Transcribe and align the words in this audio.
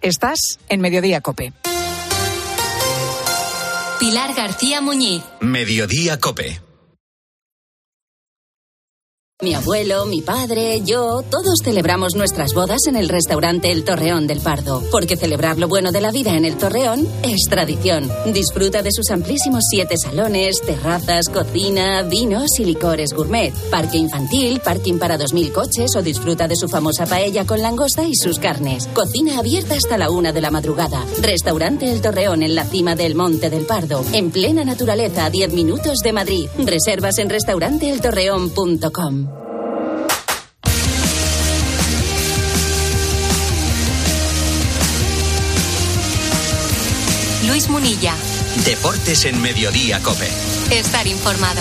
Estás 0.00 0.58
en 0.68 0.80
Mediodía 0.80 1.20
Cope. 1.20 1.52
Pilar 3.98 4.34
García 4.34 4.80
Muñiz. 4.80 5.22
Mediodía 5.40 6.18
Cope. 6.20 6.65
Mi 9.42 9.52
abuelo, 9.52 10.06
mi 10.06 10.22
padre, 10.22 10.80
yo, 10.80 11.20
todos 11.20 11.58
celebramos 11.62 12.14
nuestras 12.14 12.54
bodas 12.54 12.86
en 12.86 12.96
el 12.96 13.10
restaurante 13.10 13.70
El 13.70 13.84
Torreón 13.84 14.26
del 14.26 14.40
Pardo, 14.40 14.82
porque 14.90 15.18
celebrar 15.18 15.58
lo 15.58 15.68
bueno 15.68 15.92
de 15.92 16.00
la 16.00 16.10
vida 16.10 16.34
en 16.38 16.46
el 16.46 16.56
Torreón 16.56 17.06
es 17.22 17.42
tradición. 17.50 18.10
Disfruta 18.32 18.82
de 18.82 18.90
sus 18.90 19.10
amplísimos 19.10 19.64
siete 19.68 19.98
salones, 19.98 20.62
terrazas, 20.62 21.28
cocina, 21.28 22.00
vinos 22.00 22.58
y 22.58 22.64
licores 22.64 23.12
gourmet, 23.12 23.52
parque 23.70 23.98
infantil, 23.98 24.58
parking 24.60 24.98
para 24.98 25.18
dos 25.18 25.34
mil 25.34 25.52
coches 25.52 25.94
o 25.96 26.02
disfruta 26.02 26.48
de 26.48 26.56
su 26.56 26.66
famosa 26.66 27.04
paella 27.04 27.44
con 27.44 27.60
langosta 27.60 28.04
y 28.04 28.14
sus 28.14 28.38
carnes. 28.38 28.88
Cocina 28.94 29.38
abierta 29.38 29.74
hasta 29.74 29.98
la 29.98 30.10
una 30.10 30.32
de 30.32 30.40
la 30.40 30.50
madrugada. 30.50 31.04
Restaurante 31.20 31.92
El 31.92 32.00
Torreón 32.00 32.42
en 32.42 32.54
la 32.54 32.64
cima 32.64 32.96
del 32.96 33.14
Monte 33.14 33.50
del 33.50 33.66
Pardo, 33.66 34.02
en 34.14 34.30
plena 34.30 34.64
naturaleza 34.64 35.26
a 35.26 35.30
10 35.30 35.52
minutos 35.52 35.98
de 36.02 36.12
Madrid. 36.14 36.48
Reservas 36.64 37.18
en 37.18 37.28
restauranteeltorreón.com. 37.28 39.25
Luis 47.66 47.68
Munilla. 47.68 48.14
Deportes 48.64 49.24
en 49.24 49.40
Mediodía 49.40 50.00
Cope. 50.00 50.28
Estar 50.70 51.06
informado. 51.06 51.60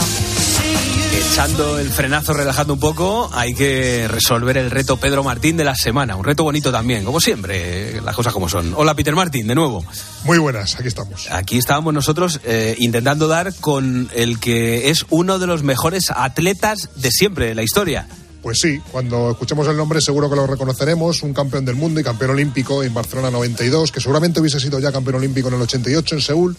Echando 1.14 1.80
el 1.80 1.90
frenazo, 1.90 2.34
relajando 2.34 2.74
un 2.74 2.80
poco, 2.80 3.30
hay 3.34 3.54
que 3.54 4.08
resolver 4.08 4.58
el 4.58 4.72
reto 4.72 4.98
Pedro 4.98 5.24
Martín 5.24 5.58
de 5.58 5.64
la 5.64 5.76
semana. 5.76 6.16
Un 6.16 6.24
reto 6.24 6.44
bonito 6.44 6.72
también, 6.72 7.06
como 7.06 7.20
siempre, 7.20 8.02
las 8.02 8.16
cosas 8.16 8.34
como 8.34 8.50
son. 8.50 8.74
Hola 8.76 8.96
Peter 8.96 9.16
Martín, 9.16 9.48
de 9.48 9.56
nuevo. 9.56 9.86
Muy 10.24 10.38
buenas, 10.38 10.76
aquí 10.76 10.88
estamos. 10.88 11.30
Aquí 11.32 11.58
estábamos 11.58 11.94
nosotros 11.94 12.40
eh, 12.44 12.76
intentando 12.80 13.28
dar 13.28 13.54
con 13.56 14.10
el 14.16 14.40
que 14.40 14.90
es 14.90 15.06
uno 15.10 15.40
de 15.40 15.48
los 15.48 15.64
mejores 15.64 16.12
atletas 16.12 16.90
de 16.96 17.12
siempre 17.12 17.48
de 17.48 17.56
la 17.56 17.64
historia. 17.64 18.08
Pues 18.46 18.60
sí, 18.60 18.80
cuando 18.92 19.32
escuchemos 19.32 19.68
el 19.70 19.76
nombre 19.76 20.00
seguro 20.00 20.30
que 20.30 20.36
lo 20.36 20.46
reconoceremos, 20.46 21.24
un 21.24 21.34
campeón 21.34 21.66
del 21.66 21.74
mundo 21.74 22.00
y 22.00 22.04
campeón 22.04 22.30
olímpico 22.30 22.84
en 22.84 22.94
Barcelona 22.94 23.32
92, 23.32 23.92
que 23.92 24.00
seguramente 24.00 24.40
hubiese 24.40 24.60
sido 24.60 24.78
ya 24.78 24.92
campeón 24.92 25.16
olímpico 25.16 25.48
en 25.48 25.56
el 25.56 25.64
88 25.64 26.14
en 26.14 26.22
Seúl, 26.22 26.56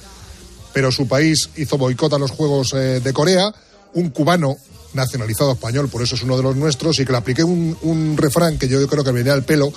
pero 0.72 0.90
su 0.90 1.06
país 1.06 1.48
hizo 1.54 1.78
boicot 1.78 2.12
a 2.12 2.18
los 2.18 2.32
Juegos 2.32 2.72
eh, 2.72 2.98
de 2.98 3.12
Corea, 3.12 3.54
un 3.94 4.10
cubano 4.10 4.56
nacionalizado 4.94 5.52
español, 5.52 5.88
por 5.88 6.02
eso 6.02 6.16
es 6.16 6.24
uno 6.24 6.36
de 6.36 6.42
los 6.42 6.56
nuestros, 6.56 6.98
y 6.98 7.04
que 7.04 7.12
le 7.12 7.18
apliqué 7.18 7.44
un, 7.44 8.16
refrán 8.16 8.58
que 8.58 8.66
yo 8.66 8.84
creo 8.88 9.04
que 9.04 9.12
venía 9.12 9.34
al 9.34 9.44
pelo, 9.44 9.72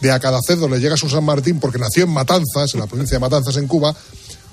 de 0.00 0.12
a 0.12 0.20
cada 0.20 0.38
cerdo 0.40 0.68
le 0.68 0.78
llega 0.78 0.96
su 0.96 1.08
San 1.08 1.24
Martín 1.24 1.58
porque 1.58 1.78
nació 1.78 2.04
en 2.04 2.10
Matanzas, 2.10 2.72
en 2.74 2.78
la 2.78 2.86
provincia 2.86 3.16
de 3.16 3.20
Matanzas 3.20 3.56
en 3.56 3.66
Cuba, 3.66 3.96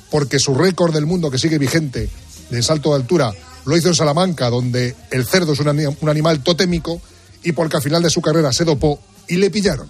porque 0.10 0.40
su 0.40 0.56
récord 0.56 0.92
del 0.92 1.06
mundo 1.06 1.30
que 1.30 1.38
sigue 1.38 1.60
vigente 1.60 2.10
de 2.50 2.62
salto 2.64 2.90
de 2.92 2.96
altura 2.98 3.32
lo 3.66 3.76
hizo 3.76 3.88
en 3.88 3.96
Salamanca, 3.96 4.50
donde 4.50 4.96
el 5.12 5.26
cerdo 5.26 5.54
es 5.54 5.60
un, 5.60 5.68
ani- 5.70 5.86
un 6.00 6.10
animal 6.10 6.42
totémico, 6.44 7.02
y 7.44 7.52
porque 7.54 7.78
al 7.78 7.82
final 7.84 8.02
de 8.04 8.10
su 8.12 8.22
carrera 8.22 8.52
se 8.54 8.64
dopó 8.64 9.00
y 9.28 9.38
le 9.38 9.50
pillaron. 9.50 9.90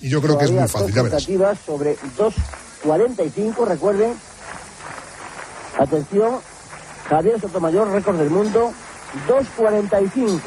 Y 0.00 0.08
yo 0.08 0.22
creo 0.22 0.38
que 0.38 0.46
es 0.46 0.50
muy 0.50 0.66
fácil, 0.68 0.94
ya 0.94 1.02
verás. 1.02 1.22
sobre 1.66 1.96
2.45, 2.16 3.66
recuerden. 3.66 4.14
Atención, 5.78 6.36
Javier 7.08 7.40
Sotomayor, 7.40 7.90
récord 7.90 8.16
del 8.18 8.30
mundo, 8.30 8.72
2.45. 9.28 10.40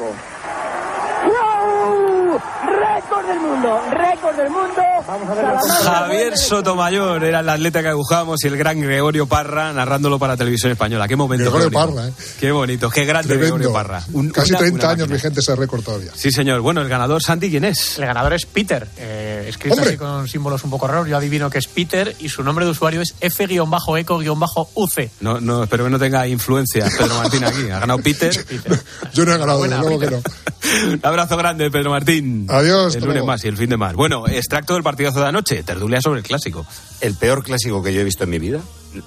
¡Récord 2.38 3.26
del 3.26 3.40
mundo! 3.40 3.80
¡Récord 3.90 4.36
del 4.36 4.50
mundo! 4.50 4.82
Vamos 5.06 5.28
a 5.28 5.34
ver 5.34 5.44
la 5.44 5.60
Javier 5.84 6.38
Sotomayor 6.38 7.24
era 7.24 7.40
el 7.40 7.48
atleta 7.48 7.82
que 7.82 7.88
agujábamos 7.88 8.42
y 8.44 8.48
el 8.48 8.56
gran 8.56 8.80
Gregorio 8.80 9.26
Parra 9.26 9.72
narrándolo 9.72 10.18
para 10.18 10.36
televisión 10.36 10.72
española. 10.72 11.06
Qué 11.08 11.16
momento. 11.16 11.44
Gregorio 11.44 11.68
qué. 11.70 11.74
Parra, 11.74 12.08
¿eh? 12.08 12.12
Qué 12.40 12.52
bonito, 12.52 12.88
qué 12.90 13.04
grande 13.04 13.28
Tremendo. 13.28 13.56
Gregorio 13.56 13.72
Parra. 13.72 14.02
Un- 14.12 14.30
Casi 14.30 14.50
una- 14.52 14.58
30 14.60 14.84
una 14.86 14.92
años 14.94 15.08
vigente 15.08 15.40
ese 15.40 15.54
récord 15.56 15.82
todavía. 15.82 16.10
Sí, 16.14 16.30
señor. 16.30 16.60
Bueno, 16.60 16.80
el 16.80 16.88
ganador, 16.88 17.22
Santi, 17.22 17.50
¿quién 17.50 17.64
es? 17.64 17.98
El 17.98 18.06
ganador 18.06 18.32
es 18.34 18.46
Peter, 18.46 18.86
eh, 18.96 19.46
escrito 19.48 19.74
¡Hombre! 19.74 19.90
así 19.90 19.98
con 19.98 20.28
símbolos 20.28 20.64
un 20.64 20.70
poco 20.70 20.86
raros. 20.86 21.08
Yo 21.08 21.16
adivino 21.16 21.50
que 21.50 21.58
es 21.58 21.66
Peter 21.66 22.14
y 22.20 22.28
su 22.28 22.42
nombre 22.42 22.64
de 22.64 22.70
usuario 22.70 23.00
es 23.02 23.14
F-eco-uc. 23.20 25.10
No, 25.20 25.40
no, 25.40 25.64
espero 25.64 25.84
que 25.84 25.90
no 25.90 25.98
tenga 25.98 26.26
influencia 26.26 26.86
Pedro 26.98 27.14
Martín 27.16 27.44
aquí. 27.44 27.70
Ha 27.70 27.80
ganado 27.80 27.98
Peter. 28.00 28.32
Yo 29.12 29.24
no 29.24 29.32
he 29.34 29.38
ganado, 29.38 29.58
Buena, 29.58 29.78
luego 29.80 29.98
que 29.98 30.10
no. 30.10 30.16
Un 30.92 31.00
abrazo 31.02 31.36
grande, 31.36 31.70
Pedro 31.70 31.90
Martín. 31.90 32.23
Adiós, 32.48 32.94
El 32.94 33.00
lunes 33.02 33.14
luego. 33.16 33.26
más 33.26 33.44
y 33.44 33.48
el 33.48 33.56
fin 33.56 33.70
de 33.70 33.76
más. 33.76 33.94
Bueno, 33.94 34.26
extracto 34.28 34.74
del 34.74 34.82
partidazo 34.82 35.20
de 35.20 35.26
anoche. 35.26 35.62
Tertulia 35.62 36.00
sobre 36.00 36.20
el 36.20 36.26
clásico. 36.26 36.66
el 37.00 37.14
peor 37.14 37.42
clásico 37.42 37.82
que 37.82 37.92
yo 37.92 38.00
he 38.00 38.04
visto 38.04 38.24
en 38.24 38.30
mi 38.30 38.38
vida. 38.38 38.60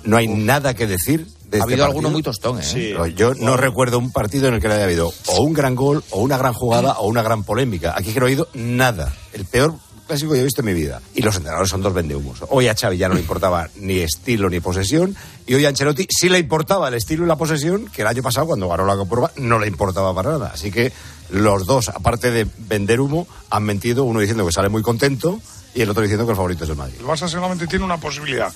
No 0.03 0.17
hay 0.17 0.27
nada 0.27 0.73
que 0.73 0.85
decir. 0.87 1.25
De 1.49 1.57
Ha 1.57 1.59
este 1.61 1.73
habido 1.73 1.85
alguno 1.85 2.09
muy 2.09 2.21
tostón, 2.21 2.59
¿eh? 2.59 2.63
Pero 2.73 3.07
Yo 3.07 3.33
no 3.33 3.55
recuerdo 3.55 3.99
un 3.99 4.11
partido 4.11 4.49
en 4.49 4.55
el 4.55 4.59
que 4.61 4.67
no 4.67 4.73
haya 4.73 4.83
habido 4.83 5.13
o 5.27 5.41
un 5.41 5.53
gran 5.53 5.75
gol, 5.75 6.03
o 6.09 6.21
una 6.21 6.37
gran 6.37 6.53
jugada, 6.53 6.93
o 6.99 7.07
una 7.07 7.21
gran 7.23 7.43
polémica. 7.45 7.93
Aquí 7.95 8.11
que 8.11 8.19
no 8.19 8.25
ha 8.25 8.27
habido 8.27 8.49
nada. 8.53 9.13
El 9.31 9.45
peor 9.45 9.75
clásico 10.07 10.31
que 10.31 10.37
yo 10.37 10.41
he 10.41 10.45
visto 10.45 10.61
en 10.61 10.65
mi 10.67 10.73
vida. 10.73 11.01
Y 11.13 11.21
los 11.21 11.35
entrenadores 11.35 11.69
son 11.69 11.81
dos 11.81 11.93
vendehumos. 11.93 12.39
Hoy 12.49 12.67
a 12.67 12.75
Xavi 12.75 12.97
ya 12.97 13.07
no 13.07 13.15
le 13.15 13.21
importaba 13.21 13.69
ni 13.75 13.99
estilo 13.99 14.49
ni 14.49 14.59
posesión. 14.59 15.15
Y 15.45 15.53
hoy 15.53 15.65
a 15.65 15.69
Ancelotti 15.69 16.07
sí 16.09 16.29
le 16.29 16.39
importaba 16.39 16.87
el 16.87 16.95
estilo 16.95 17.23
y 17.23 17.27
la 17.27 17.35
posesión, 17.35 17.85
que 17.87 18.01
el 18.01 18.07
año 18.07 18.23
pasado, 18.23 18.47
cuando 18.47 18.67
ganó 18.67 18.85
la 18.85 18.95
Copa, 18.95 19.31
no 19.37 19.59
le 19.59 19.67
importaba 19.67 20.13
para 20.15 20.31
nada. 20.31 20.51
Así 20.53 20.71
que 20.71 20.91
los 21.29 21.65
dos, 21.65 21.89
aparte 21.89 22.31
de 22.31 22.47
vender 22.57 22.99
humo, 22.99 23.27
han 23.49 23.63
mentido. 23.63 24.03
Uno 24.03 24.19
diciendo 24.19 24.45
que 24.45 24.51
sale 24.51 24.69
muy 24.69 24.81
contento 24.81 25.39
y 25.73 25.81
el 25.81 25.89
otro 25.89 26.01
diciendo 26.01 26.25
que 26.25 26.31
el 26.31 26.35
favorito 26.35 26.63
es 26.63 26.69
el 26.69 26.75
Madrid. 26.75 26.95
El 26.99 27.05
Barça 27.05 27.27
solamente 27.27 27.67
tiene 27.67 27.85
una 27.85 27.97
posibilidad, 27.97 28.51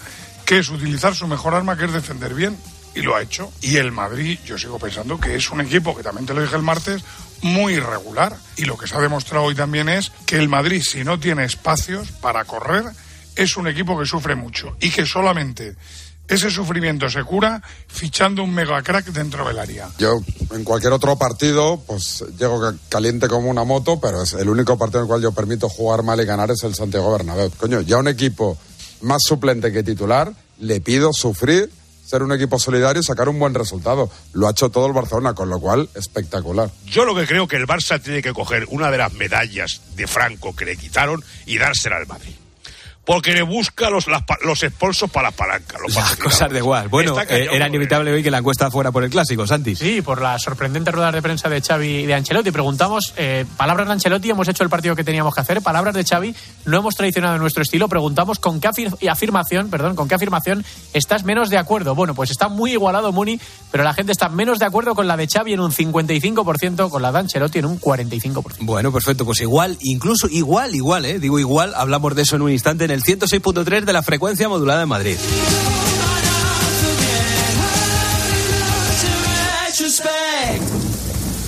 que 0.46 0.60
es 0.60 0.70
utilizar 0.70 1.14
su 1.16 1.28
mejor 1.28 1.54
arma, 1.54 1.78
que 1.78 1.86
es 1.86 1.94
defender 1.94 2.34
bien, 2.34 2.58
y 2.96 3.02
lo 3.02 3.16
ha 3.16 3.22
hecho. 3.22 3.52
Y 3.62 3.78
el 3.78 3.92
Madrid, 3.92 4.40
yo 4.46 4.58
sigo 4.58 4.80
pensando 4.80 5.20
que 5.20 5.36
es 5.36 5.52
un 5.52 5.62
equipo, 5.62 5.96
que 5.96 6.04
también 6.04 6.26
te 6.26 6.34
lo 6.34 6.42
dije 6.42 6.56
el 6.56 6.64
martes, 6.64 7.04
muy 7.41 7.74
irregular. 7.74 8.35
Y 8.57 8.66
lo 8.66 8.78
que 8.78 8.88
se 8.88 8.96
ha 8.96 9.00
demostrado 9.00 9.46
hoy 9.46 9.56
también 9.56 9.90
es 9.90 10.12
que 10.25 10.38
el 10.38 10.50
Madrid, 10.50 10.81
si 10.84 11.03
no 11.03 11.19
tiene 11.19 11.46
espacios 11.46 12.09
para 12.22 12.46
correr, 12.46 12.85
es 13.35 13.57
un 13.57 13.68
equipo 13.68 13.97
que 14.00 14.06
sufre 14.06 14.35
mucho 14.35 14.75
y 14.79 14.90
que 14.90 15.06
solamente 15.06 15.75
ese 16.28 16.50
sufrimiento 16.50 17.09
se 17.09 17.24
cura 17.25 17.62
fichando 17.88 18.44
un 18.44 18.53
mega 18.53 18.81
crack 18.81 19.07
dentro 19.07 19.46
del 19.46 19.59
área. 19.59 19.90
Yo 19.97 20.22
en 20.52 20.63
cualquier 20.63 20.94
otro 20.94 21.18
partido 21.18 21.81
pues 21.85 22.24
llego 22.40 22.62
ca- 22.62 22.74
caliente 22.88 23.28
como 23.28 23.50
una 23.50 23.66
moto, 23.66 24.00
pero 24.00 24.22
es 24.23 24.34
el 24.34 24.47
único 24.47 24.78
partido 24.78 25.00
en 25.00 25.03
el 25.06 25.08
cual 25.09 25.22
yo 25.22 25.31
permito 25.34 25.68
jugar 25.68 26.03
mal 26.03 26.22
y 26.22 26.25
ganar 26.25 26.50
es 26.52 26.63
el 26.63 26.73
Santiago 26.73 27.12
Bernabéu. 27.12 27.52
Coño, 27.58 27.81
ya 27.81 27.97
un 27.97 28.08
equipo 28.08 28.58
más 29.02 29.22
suplente 29.25 29.73
que 29.73 29.84
titular, 29.84 30.31
le 30.59 30.79
pido 30.79 31.12
sufrir, 31.12 31.69
ser 32.12 32.24
un 32.24 32.34
equipo 32.34 32.60
solidario 32.60 33.00
y 33.00 33.06
sacar 33.06 33.30
un 33.30 33.40
buen 33.40 33.54
resultado. 33.54 34.12
Lo 34.34 34.48
ha 34.48 34.52
hecho 34.52 34.70
todo 34.70 34.86
el 34.86 34.92
Barcelona, 34.92 35.34
con 35.34 35.50
lo 35.50 35.60
cual 35.62 35.90
espectacular. 35.96 36.70
Yo 36.86 37.06
lo 37.06 37.16
que 37.16 37.26
creo 37.26 37.48
que 37.48 37.56
el 37.56 37.66
Barça 37.66 38.02
tiene 38.02 38.22
que 38.22 38.34
coger 38.34 38.66
una 38.70 38.92
de 38.92 38.98
las 38.98 39.14
medallas 39.14 39.82
de 39.96 40.08
Franco 40.08 40.54
que 40.54 40.66
le 40.66 40.76
quitaron 40.76 41.24
y 41.46 41.58
dársela 41.58 41.96
al 41.98 42.08
Madrid. 42.08 42.36
Porque 43.04 43.34
le 43.34 43.42
busca 43.42 43.90
los, 43.90 44.08
las 44.08 44.22
los 44.46 44.62
expulsos 44.62 45.10
para 45.10 45.30
las 45.30 45.34
palancas. 45.36 45.82
Los 45.82 45.96
Las 45.96 46.16
cosas 46.18 46.52
de 46.52 46.60
igual. 46.60 46.88
Bueno, 46.88 47.20
eh, 47.28 47.48
era 47.52 47.68
inevitable 47.68 48.12
hoy 48.12 48.22
que 48.22 48.30
la 48.30 48.38
encuesta 48.38 48.70
fuera 48.70 48.92
por 48.92 49.04
el 49.04 49.10
clásico, 49.10 49.48
Santi. 49.48 49.76
Sí, 49.76 50.02
por 50.04 50.22
las 50.22 50.44
sorprendentes 50.44 50.94
ruedas 50.94 51.12
de 51.14 51.22
prensa 51.22 51.50
de 51.50 51.62
Xavi 51.62 51.88
y 51.88 52.06
de 52.06 52.14
Ancelotti. 52.14 52.52
Preguntamos, 52.52 53.14
eh, 53.18 53.46
palabras 53.58 53.88
de 53.88 53.94
Ancelotti, 53.94 54.30
hemos 54.30 54.48
hecho 54.48 54.64
el 54.64 54.70
partido 54.70 54.96
que 54.96 55.04
teníamos 55.04 55.34
que 55.34 55.42
hacer. 55.42 55.62
Palabras 55.64 55.96
de 55.96 56.04
Xavi, 56.04 56.36
no 56.66 56.78
hemos 56.78 56.96
traicionado 56.96 57.38
nuestro 57.40 57.64
estilo. 57.64 57.90
Preguntamos 57.90 58.38
con 58.38 58.62
qué 58.62 58.68
afir- 58.70 58.96
afirmación, 59.10 59.70
perdón, 59.72 59.96
con 59.96 60.08
qué 60.08 60.14
afirmación 60.16 60.64
estás 60.94 61.24
menos 61.24 61.50
de 61.50 61.58
acuerdo. 61.58 61.96
Bueno, 61.96 62.14
pues 62.14 62.30
está 62.30 62.50
muy 62.50 62.72
igualado 62.74 63.12
Muni, 63.12 63.40
pero 63.72 63.84
la 63.84 63.96
gente 63.96 64.12
está 64.12 64.30
menos 64.30 64.60
de 64.60 64.66
acuerdo 64.68 64.94
con 64.94 65.08
la 65.08 65.18
de 65.18 65.28
Xavi 65.28 65.54
en 65.54 65.60
un 65.60 65.72
55%, 65.72 66.90
con 66.90 67.02
la 67.02 67.12
de 67.12 67.20
Ancelotti 67.20 67.60
en 67.60 67.66
un 67.66 67.80
45%. 67.80 68.58
Bueno, 68.60 68.92
perfecto. 68.92 69.26
Pues 69.26 69.42
igual, 69.42 69.78
incluso 69.82 70.28
igual, 70.30 70.76
igual, 70.76 71.06
¿eh? 71.06 71.20
Digo 71.20 71.40
igual, 71.40 71.74
hablamos 71.76 72.16
de 72.16 72.22
eso 72.22 72.36
en 72.36 72.44
un 72.44 72.52
instante 72.52 72.91
en 72.91 72.96
el 72.96 73.03
106.3 73.03 73.85
de 73.85 73.94
la 73.94 74.03
frecuencia 74.03 74.49
modulada 74.49 74.82
de 74.82 74.85
Madrid. 74.85 75.17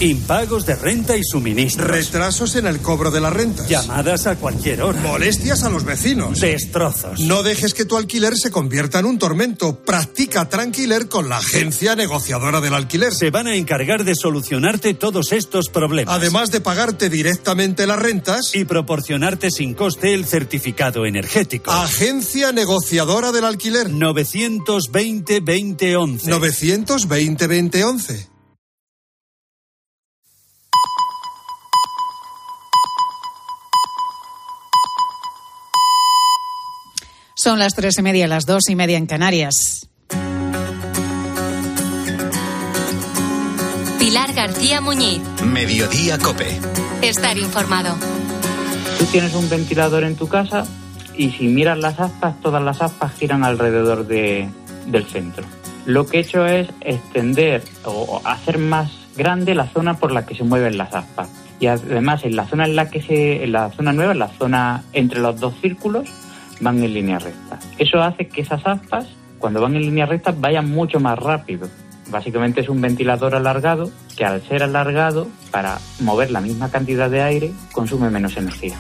Impagos 0.04 0.66
de 0.66 0.76
renta 0.76 1.16
y 1.16 1.24
suministros. 1.24 1.88
Retrasos 1.88 2.56
en 2.56 2.68
el 2.68 2.80
cobro 2.80 3.10
de 3.10 3.22
la 3.22 3.30
renta. 3.30 3.66
Llamadas 3.66 4.28
a 4.28 4.36
cualquier 4.36 4.82
hora. 4.82 5.00
Molestias 5.00 5.64
a 5.64 5.70
los 5.70 5.86
vecinos. 5.86 6.42
Destrozos. 6.42 7.22
No 7.22 7.42
dejes 7.42 7.74
que 7.74 7.86
tu 7.86 7.96
alquiler 7.96 8.36
se 8.36 8.52
convierta 8.52 9.00
en 9.00 9.06
un 9.06 9.18
tormento. 9.18 9.80
Practica 9.80 10.50
Tranquiler 10.50 11.08
con 11.08 11.30
la 11.30 11.38
agencia 11.38 11.96
negociadora 11.96 12.60
del 12.60 12.74
alquiler. 12.74 13.14
Se 13.14 13.30
van 13.30 13.48
a 13.48 13.56
encargar 13.56 14.04
de 14.04 14.14
solucionarte 14.14 14.94
todos 14.94 15.32
estos 15.32 15.70
problemas. 15.70 16.14
Además 16.14 16.52
de 16.52 16.60
pagarte 16.60 17.10
directamente 17.10 17.88
las 17.88 18.00
rentas. 18.00 18.54
Y 18.54 18.66
proporcionarte 18.66 19.52
sin 19.52 19.74
coste 19.74 20.14
el 20.14 20.26
certificado 20.26 21.06
energético. 21.06 21.72
Agencia 21.72 22.52
negociadora 22.52 23.32
del 23.32 23.46
alquiler. 23.46 23.90
920-2011. 23.90 26.26
920-2011. 26.26 28.33
Son 37.44 37.60
las 37.60 37.75
tres 37.75 37.98
y 38.00 38.01
media, 38.01 38.25
las 38.25 38.45
dos 38.45 38.69
y 38.69 38.75
media 38.78 38.98
en 38.98 39.06
Canarias. 39.06 39.90
Pilar 44.00 44.31
García 44.31 44.80
Muñiz. 44.80 45.19
Mediodía 45.44 46.18
Cope. 46.19 46.57
Estar 47.01 47.38
informado. 47.38 47.98
Tú 48.98 49.04
tienes 49.12 49.36
un 49.36 49.50
ventilador 49.50 50.06
en 50.06 50.16
tu 50.16 50.30
casa 50.30 50.63
y 51.18 51.31
si 51.31 51.50
miras 51.50 51.78
las 51.80 52.00
aspas, 52.00 52.40
todas 52.40 52.63
las 52.63 52.81
aspas 52.81 53.12
giran 53.16 53.44
alrededor 53.44 54.07
de, 54.07 54.48
del 54.86 55.04
centro. 55.04 55.44
Lo 55.86 56.06
que 56.06 56.19
he 56.19 56.22
hecho 56.22 56.46
es 56.46 56.69
extender 56.80 57.62
o 57.84 58.22
hacer 58.24 58.57
más 58.57 58.89
grande 59.18 59.54
la 59.54 59.68
zona 59.68 59.96
por 59.96 60.13
la 60.13 60.25
que 60.25 60.34
se 60.34 60.46
mueven 60.46 60.78
las 60.78 60.94
aspas. 60.94 61.28
Y 61.60 61.68
además 61.68 62.24
en 62.24 62.38
la 62.38 62.48
zona 62.48 62.63
en 62.63 62.78
la 62.78 62.89
que 62.89 63.01
se, 63.01 63.44
en 63.44 63.51
la 63.51 63.69
zona 63.72 63.92
nueva, 63.92 64.13
en 64.13 64.19
la 64.19 64.30
zona 64.30 64.86
entre 64.94 65.19
los 65.19 65.42
dos 65.42 65.56
círculos, 65.62 66.07
van 66.63 66.83
en 66.83 66.94
línea 66.94 67.19
recta. 67.19 67.60
Eso 67.77 68.01
hace 68.01 68.27
que 68.27 68.42
esas 68.42 68.65
aspas, 68.65 69.06
cuando 69.38 69.62
van 69.62 69.75
en 69.75 69.81
línea 69.81 70.06
recta, 70.06 70.31
vayan 70.31 70.69
mucho 70.69 71.00
más 71.00 71.19
rápido. 71.19 71.68
Básicamente 72.10 72.62
es 72.62 72.69
un 72.69 72.81
ventilador 72.81 73.36
alargado 73.36 73.92
que 74.15 74.25
al 74.25 74.42
ser 74.48 74.63
alargado, 74.63 75.27
para 75.51 75.80
mover 76.00 76.31
la 76.31 76.42
misma 76.42 76.69
cantidad 76.69 77.10
de 77.10 77.21
aire, 77.21 77.51
consume 77.71 78.10
menos 78.10 78.38
energía. 78.38 78.75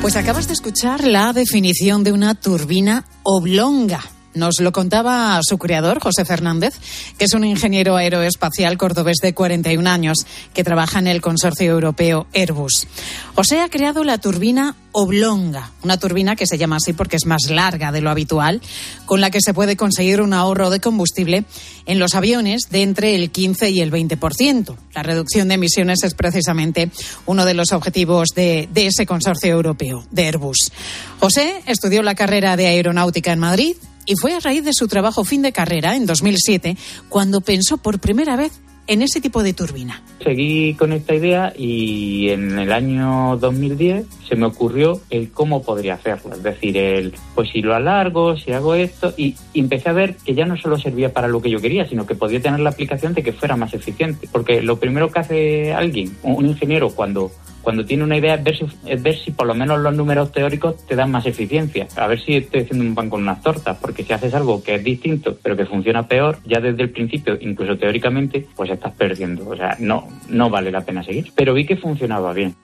Pues 0.00 0.16
acabas 0.16 0.46
de 0.46 0.54
escuchar 0.54 1.04
la 1.04 1.32
definición 1.32 2.02
de 2.04 2.12
una 2.12 2.34
turbina 2.34 3.04
oblonga. 3.22 4.00
Nos 4.32 4.60
lo 4.60 4.70
contaba 4.72 5.40
su 5.42 5.58
creador, 5.58 6.00
José 6.00 6.24
Fernández, 6.24 6.74
que 7.18 7.24
es 7.24 7.34
un 7.34 7.44
ingeniero 7.44 7.96
aeroespacial 7.96 8.78
cordobés 8.78 9.16
de 9.22 9.34
41 9.34 9.90
años 9.90 10.18
que 10.54 10.62
trabaja 10.62 11.00
en 11.00 11.08
el 11.08 11.20
consorcio 11.20 11.72
europeo 11.72 12.28
Airbus. 12.32 12.86
José 13.34 13.60
ha 13.60 13.68
creado 13.68 14.04
la 14.04 14.18
turbina 14.18 14.76
oblonga, 14.92 15.72
una 15.82 15.98
turbina 15.98 16.36
que 16.36 16.46
se 16.46 16.58
llama 16.58 16.76
así 16.76 16.92
porque 16.92 17.16
es 17.16 17.26
más 17.26 17.50
larga 17.50 17.90
de 17.90 18.00
lo 18.00 18.10
habitual, 18.10 18.60
con 19.04 19.20
la 19.20 19.30
que 19.30 19.40
se 19.40 19.54
puede 19.54 19.76
conseguir 19.76 20.20
un 20.20 20.32
ahorro 20.32 20.70
de 20.70 20.80
combustible 20.80 21.44
en 21.86 21.98
los 21.98 22.14
aviones 22.14 22.62
de 22.70 22.82
entre 22.82 23.16
el 23.16 23.30
15 23.30 23.70
y 23.70 23.80
el 23.80 23.90
20%. 23.90 24.76
La 24.94 25.02
reducción 25.02 25.48
de 25.48 25.54
emisiones 25.54 26.04
es 26.04 26.14
precisamente 26.14 26.90
uno 27.26 27.44
de 27.44 27.54
los 27.54 27.72
objetivos 27.72 28.28
de, 28.34 28.68
de 28.72 28.86
ese 28.86 29.06
consorcio 29.06 29.50
europeo, 29.50 30.06
de 30.12 30.26
Airbus. 30.26 30.70
José 31.18 31.62
estudió 31.66 32.02
la 32.02 32.14
carrera 32.14 32.56
de 32.56 32.68
aeronáutica 32.68 33.32
en 33.32 33.38
Madrid 33.40 33.76
y 34.10 34.16
fue 34.16 34.34
a 34.34 34.40
raíz 34.40 34.64
de 34.64 34.72
su 34.72 34.88
trabajo 34.88 35.22
fin 35.22 35.40
de 35.40 35.52
carrera, 35.52 35.94
en 35.94 36.04
2007, 36.04 36.76
cuando 37.08 37.42
pensó 37.42 37.78
por 37.78 38.00
primera 38.00 38.34
vez 38.34 38.60
en 38.88 39.02
ese 39.02 39.20
tipo 39.20 39.44
de 39.44 39.52
turbina. 39.52 40.02
Seguí 40.24 40.74
con 40.74 40.92
esta 40.92 41.14
idea 41.14 41.52
y 41.56 42.30
en 42.30 42.58
el 42.58 42.72
año 42.72 43.36
2010 43.36 44.06
se 44.28 44.34
me 44.34 44.46
ocurrió 44.46 45.00
el 45.10 45.30
cómo 45.30 45.62
podría 45.62 45.94
hacerlo. 45.94 46.34
Es 46.34 46.42
decir, 46.42 46.76
el, 46.76 47.14
pues 47.36 47.50
si 47.52 47.62
lo 47.62 47.72
alargo, 47.72 48.36
si 48.36 48.50
hago 48.50 48.74
esto, 48.74 49.14
y, 49.16 49.36
empecé 49.54 49.90
a 49.90 49.92
ver 49.92 50.16
que 50.16 50.34
ya 50.34 50.44
no 50.44 50.56
solo 50.56 50.76
servía 50.76 51.12
para 51.12 51.28
lo 51.28 51.40
que 51.40 51.50
yo 51.50 51.60
quería, 51.60 51.86
sino 51.86 52.04
que 52.04 52.16
podía 52.16 52.40
tener 52.40 52.58
la 52.58 52.70
aplicación 52.70 53.14
de 53.14 53.22
que 53.22 53.32
fuera 53.32 53.54
más 53.54 53.74
eficiente. 53.74 54.28
Porque 54.32 54.60
lo 54.60 54.80
primero 54.80 55.08
que 55.08 55.20
hace 55.20 55.72
alguien, 55.72 56.16
un 56.24 56.46
ingeniero, 56.46 56.90
cuando 56.90 57.30
cuando 57.62 57.84
tiene 57.84 58.04
una 58.04 58.16
idea 58.16 58.34
es 58.34 58.44
ver, 58.44 58.56
si, 58.56 58.66
es 58.86 59.02
ver 59.02 59.18
si 59.18 59.30
por 59.30 59.46
lo 59.46 59.54
menos 59.54 59.80
los 59.80 59.94
números 59.94 60.32
teóricos 60.32 60.86
te 60.86 60.96
dan 60.96 61.10
más 61.10 61.26
eficiencia. 61.26 61.86
A 61.96 62.06
ver 62.06 62.22
si 62.22 62.36
estoy 62.36 62.62
haciendo 62.62 62.84
un 62.84 62.94
pan 62.94 63.10
con 63.10 63.22
unas 63.22 63.42
tortas, 63.42 63.76
porque 63.80 64.04
si 64.04 64.12
haces 64.12 64.34
algo 64.34 64.62
que 64.62 64.76
es 64.76 64.84
distinto, 64.84 65.38
pero 65.42 65.56
que 65.56 65.66
funciona 65.66 66.06
peor, 66.06 66.38
ya 66.44 66.60
desde 66.60 66.82
el 66.82 66.90
principio, 66.90 67.36
incluso 67.40 67.76
teóricamente, 67.76 68.46
pues 68.56 68.70
estás 68.70 68.92
perdiendo. 68.94 69.48
O 69.48 69.56
sea, 69.56 69.76
no, 69.78 70.08
no 70.28 70.50
vale 70.50 70.70
la 70.70 70.82
pena 70.82 71.02
seguir. 71.02 71.32
Pero 71.34 71.54
vi 71.54 71.66
que 71.66 71.76
funcionaba 71.76 72.32
bien. 72.32 72.54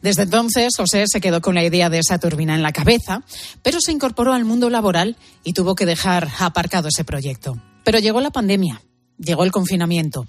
Desde 0.00 0.24
entonces, 0.24 0.74
José 0.76 1.04
se 1.06 1.20
quedó 1.20 1.40
con 1.40 1.54
la 1.54 1.64
idea 1.64 1.88
de 1.88 2.00
esa 2.00 2.18
turbina 2.18 2.56
en 2.56 2.62
la 2.62 2.72
cabeza, 2.72 3.22
pero 3.62 3.78
se 3.80 3.92
incorporó 3.92 4.32
al 4.32 4.44
mundo 4.44 4.68
laboral 4.68 5.16
y 5.44 5.52
tuvo 5.52 5.76
que 5.76 5.86
dejar 5.86 6.28
aparcado 6.40 6.88
ese 6.88 7.04
proyecto. 7.04 7.56
Pero 7.84 8.00
llegó 8.00 8.20
la 8.20 8.30
pandemia 8.30 8.80
llegó 9.24 9.44
el 9.44 9.52
confinamiento. 9.52 10.26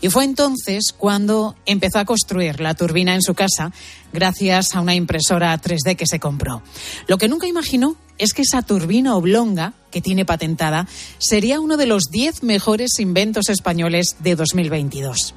Y 0.00 0.08
fue 0.08 0.24
entonces 0.24 0.94
cuando 0.96 1.56
empezó 1.66 1.98
a 1.98 2.04
construir 2.04 2.60
la 2.60 2.74
turbina 2.74 3.14
en 3.14 3.22
su 3.22 3.34
casa 3.34 3.72
gracias 4.12 4.74
a 4.74 4.80
una 4.80 4.94
impresora 4.94 5.60
3D 5.60 5.96
que 5.96 6.06
se 6.06 6.20
compró. 6.20 6.62
Lo 7.06 7.18
que 7.18 7.28
nunca 7.28 7.46
imaginó 7.46 7.96
es 8.18 8.32
que 8.32 8.42
esa 8.42 8.62
turbina 8.62 9.14
oblonga 9.14 9.74
que 9.90 10.00
tiene 10.00 10.24
patentada 10.24 10.86
sería 11.18 11.60
uno 11.60 11.76
de 11.76 11.86
los 11.86 12.04
10 12.10 12.42
mejores 12.42 12.98
inventos 12.98 13.48
españoles 13.48 14.16
de 14.20 14.36
2022. 14.36 15.34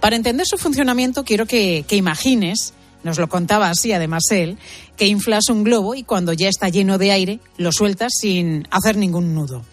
Para 0.00 0.16
entender 0.16 0.46
su 0.46 0.58
funcionamiento 0.58 1.24
quiero 1.24 1.46
que, 1.46 1.84
que 1.86 1.96
imagines 1.96 2.72
nos 3.06 3.18
lo 3.18 3.28
contaba 3.28 3.70
así 3.70 3.92
además 3.92 4.24
él, 4.32 4.58
que 4.96 5.06
inflas 5.06 5.48
un 5.48 5.62
globo 5.62 5.94
y 5.94 6.02
cuando 6.02 6.32
ya 6.32 6.48
está 6.48 6.68
lleno 6.68 6.98
de 6.98 7.12
aire 7.12 7.40
lo 7.56 7.70
sueltas 7.70 8.12
sin 8.20 8.66
hacer 8.70 8.96
ningún 8.96 9.32
nudo. 9.32 9.64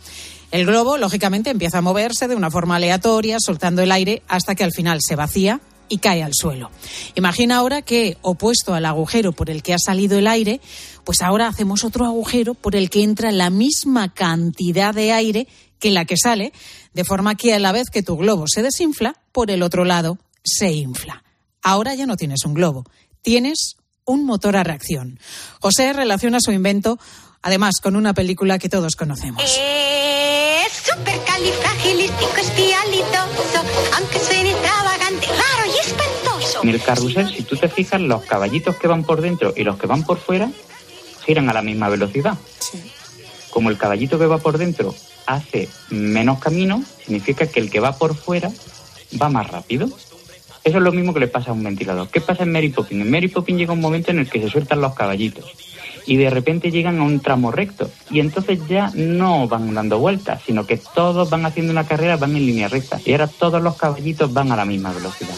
El 0.53 0.67
globo, 0.67 0.97
lógicamente, 0.97 1.49
empieza 1.49 1.79
a 1.79 1.81
moverse 1.81 2.27
de 2.27 2.35
una 2.35 2.51
forma 2.51 2.75
aleatoria, 2.75 3.37
soltando 3.43 3.81
el 3.81 3.91
aire 3.91 4.21
hasta 4.27 4.53
que 4.53 4.63
al 4.63 4.71
final 4.71 4.99
se 5.01 5.15
vacía 5.15 5.61
y 5.89 5.97
cae 5.97 6.21
al 6.21 6.35
suelo. 6.35 6.69
Imagina 7.15 7.55
ahora 7.55 7.81
que, 7.81 8.19
opuesto 8.21 8.75
al 8.75 8.85
agujero 8.85 9.31
por 9.31 9.49
el 9.49 9.63
que 9.63 9.73
ha 9.73 9.79
salido 9.79 10.19
el 10.19 10.27
aire, 10.27 10.61
pues 11.03 11.23
ahora 11.23 11.47
hacemos 11.47 11.83
otro 11.83 12.05
agujero 12.05 12.53
por 12.53 12.75
el 12.75 12.91
que 12.91 13.01
entra 13.01 13.31
la 13.31 13.49
misma 13.49 14.13
cantidad 14.13 14.93
de 14.93 15.11
aire 15.11 15.47
que 15.79 15.89
la 15.89 16.05
que 16.05 16.17
sale, 16.17 16.53
de 16.93 17.03
forma 17.03 17.33
que 17.33 17.55
a 17.55 17.59
la 17.59 17.71
vez 17.71 17.89
que 17.91 18.03
tu 18.03 18.15
globo 18.15 18.45
se 18.47 18.61
desinfla, 18.61 19.15
por 19.31 19.49
el 19.49 19.63
otro 19.63 19.85
lado 19.85 20.19
se 20.43 20.71
infla. 20.71 21.23
Ahora 21.63 21.95
ya 21.95 22.05
no 22.05 22.15
tienes 22.15 22.45
un 22.45 22.53
globo, 22.53 22.83
tienes 23.23 23.77
un 24.05 24.23
motor 24.23 24.55
a 24.55 24.63
reacción. 24.63 25.19
José 25.59 25.93
relaciona 25.93 26.37
su 26.39 26.51
invento 26.51 26.99
además 27.43 27.75
con 27.81 27.95
una 27.95 28.13
película 28.13 28.57
que 28.57 28.69
todos 28.69 28.95
conocemos. 28.95 29.43
Es 29.43 29.59
supercalifragilístico 31.83 32.37
espialidoso, 32.37 33.63
aunque 33.97 34.19
suene 34.19 34.51
extravagante, 34.51 35.27
raro 35.27 35.71
y 35.73 35.79
espantoso. 35.79 36.63
En 36.63 36.69
el 36.69 36.81
carrusel, 36.81 37.35
si 37.35 37.43
tú 37.43 37.55
te 37.57 37.67
fijas, 37.67 38.01
los 38.01 38.23
caballitos 38.23 38.75
que 38.77 38.87
van 38.87 39.03
por 39.03 39.21
dentro 39.21 39.53
y 39.55 39.63
los 39.63 39.77
que 39.77 39.87
van 39.87 40.03
por 40.03 40.17
fuera 40.17 40.49
giran 41.25 41.49
a 41.49 41.53
la 41.53 41.61
misma 41.61 41.89
velocidad. 41.89 42.37
Como 43.49 43.69
el 43.69 43.77
caballito 43.77 44.17
que 44.17 44.25
va 44.25 44.37
por 44.39 44.57
dentro 44.57 44.95
hace 45.25 45.69
menos 45.89 46.39
camino, 46.39 46.83
significa 47.03 47.47
que 47.47 47.59
el 47.59 47.69
que 47.69 47.79
va 47.79 47.97
por 47.97 48.15
fuera 48.15 48.51
va 49.21 49.29
más 49.29 49.47
rápido. 49.49 49.87
Eso 50.63 50.77
es 50.77 50.83
lo 50.83 50.91
mismo 50.91 51.13
que 51.13 51.19
le 51.19 51.27
pasa 51.27 51.51
a 51.51 51.53
un 51.53 51.63
ventilador. 51.63 52.09
¿Qué 52.09 52.21
pasa 52.21 52.43
en 52.43 52.51
Mary 52.51 52.69
Poppins? 52.69 53.01
En 53.01 53.11
Mary 53.11 53.27
Poppins 53.27 53.59
llega 53.59 53.73
un 53.73 53.81
momento 53.81 54.11
en 54.11 54.19
el 54.19 54.29
que 54.29 54.41
se 54.41 54.49
sueltan 54.49 54.81
los 54.81 54.93
caballitos 54.93 55.45
y 56.05 56.17
de 56.17 56.29
repente 56.29 56.71
llegan 56.71 56.99
a 56.99 57.03
un 57.03 57.19
tramo 57.19 57.51
recto 57.51 57.89
y 58.09 58.19
entonces 58.19 58.59
ya 58.67 58.91
no 58.93 59.47
van 59.47 59.73
dando 59.73 59.99
vueltas, 59.99 60.41
sino 60.45 60.65
que 60.65 60.77
todos 60.77 61.29
van 61.29 61.45
haciendo 61.45 61.71
una 61.71 61.85
carrera, 61.85 62.17
van 62.17 62.35
en 62.35 62.45
línea 62.45 62.67
recta 62.67 62.99
y 63.05 63.11
ahora 63.11 63.27
todos 63.27 63.61
los 63.61 63.75
caballitos 63.75 64.31
van 64.33 64.51
a 64.51 64.55
la 64.55 64.65
misma 64.65 64.91
velocidad. 64.91 65.35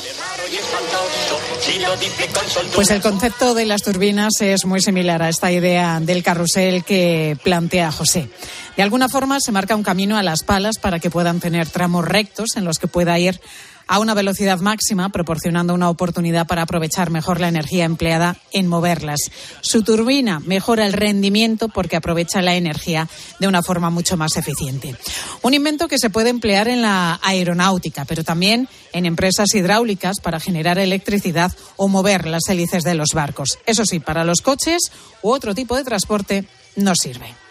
Pues 2.75 2.91
el 2.91 3.01
concepto 3.01 3.53
de 3.53 3.65
las 3.65 3.81
turbinas 3.81 4.33
es 4.41 4.65
muy 4.65 4.81
similar 4.81 5.21
a 5.23 5.29
esta 5.29 5.51
idea 5.51 5.99
del 5.99 6.23
carrusel 6.23 6.83
que 6.83 7.37
plantea 7.43 7.91
José. 7.91 8.29
De 8.77 8.83
alguna 8.83 9.09
forma 9.09 9.39
se 9.39 9.51
marca 9.51 9.75
un 9.75 9.83
camino 9.83 10.17
a 10.17 10.23
las 10.23 10.43
palas 10.43 10.77
para 10.77 10.99
que 10.99 11.09
puedan 11.09 11.39
tener 11.39 11.67
tramos 11.67 12.05
rectos 12.05 12.55
en 12.55 12.65
los 12.65 12.77
que 12.77 12.87
pueda 12.87 13.17
ir 13.17 13.39
a 13.87 13.99
una 13.99 14.13
velocidad 14.13 14.59
máxima, 14.59 15.09
proporcionando 15.09 15.73
una 15.73 15.89
oportunidad 15.89 16.47
para 16.47 16.63
aprovechar 16.63 17.09
mejor 17.09 17.39
la 17.39 17.47
energía 17.47 17.85
empleada 17.85 18.37
en 18.51 18.67
moverlas. 18.67 19.19
Su 19.61 19.83
turbina 19.83 20.39
mejora 20.39 20.85
el 20.85 20.93
rendimiento 20.93 21.69
porque 21.69 21.95
aprovecha 21.95 22.41
la 22.41 22.55
energía 22.55 23.07
de 23.39 23.47
una 23.47 23.61
forma 23.61 23.89
mucho 23.89 24.17
más 24.17 24.37
eficiente. 24.37 24.95
Un 25.41 25.53
invento 25.53 25.87
que 25.87 25.99
se 25.99 26.09
puede 26.09 26.29
emplear 26.29 26.67
en 26.67 26.81
la 26.81 27.19
aeronáutica, 27.21 28.05
pero 28.05 28.23
también 28.23 28.67
en 28.93 29.05
empresas 29.05 29.53
hidráulicas 29.53 30.19
para 30.21 30.39
generar 30.39 30.79
electricidad 30.79 31.51
o 31.75 31.87
mover 31.87 32.27
las 32.27 32.47
hélices 32.49 32.83
de 32.83 32.95
los 32.95 33.09
barcos. 33.13 33.59
Eso 33.65 33.85
sí, 33.85 33.99
para 33.99 34.23
los 34.23 34.41
coches 34.41 34.91
u 35.21 35.31
otro 35.31 35.53
tipo 35.53 35.75
de 35.75 35.83
transporte 35.83 36.45
no 36.75 36.93
sirve 36.95 37.44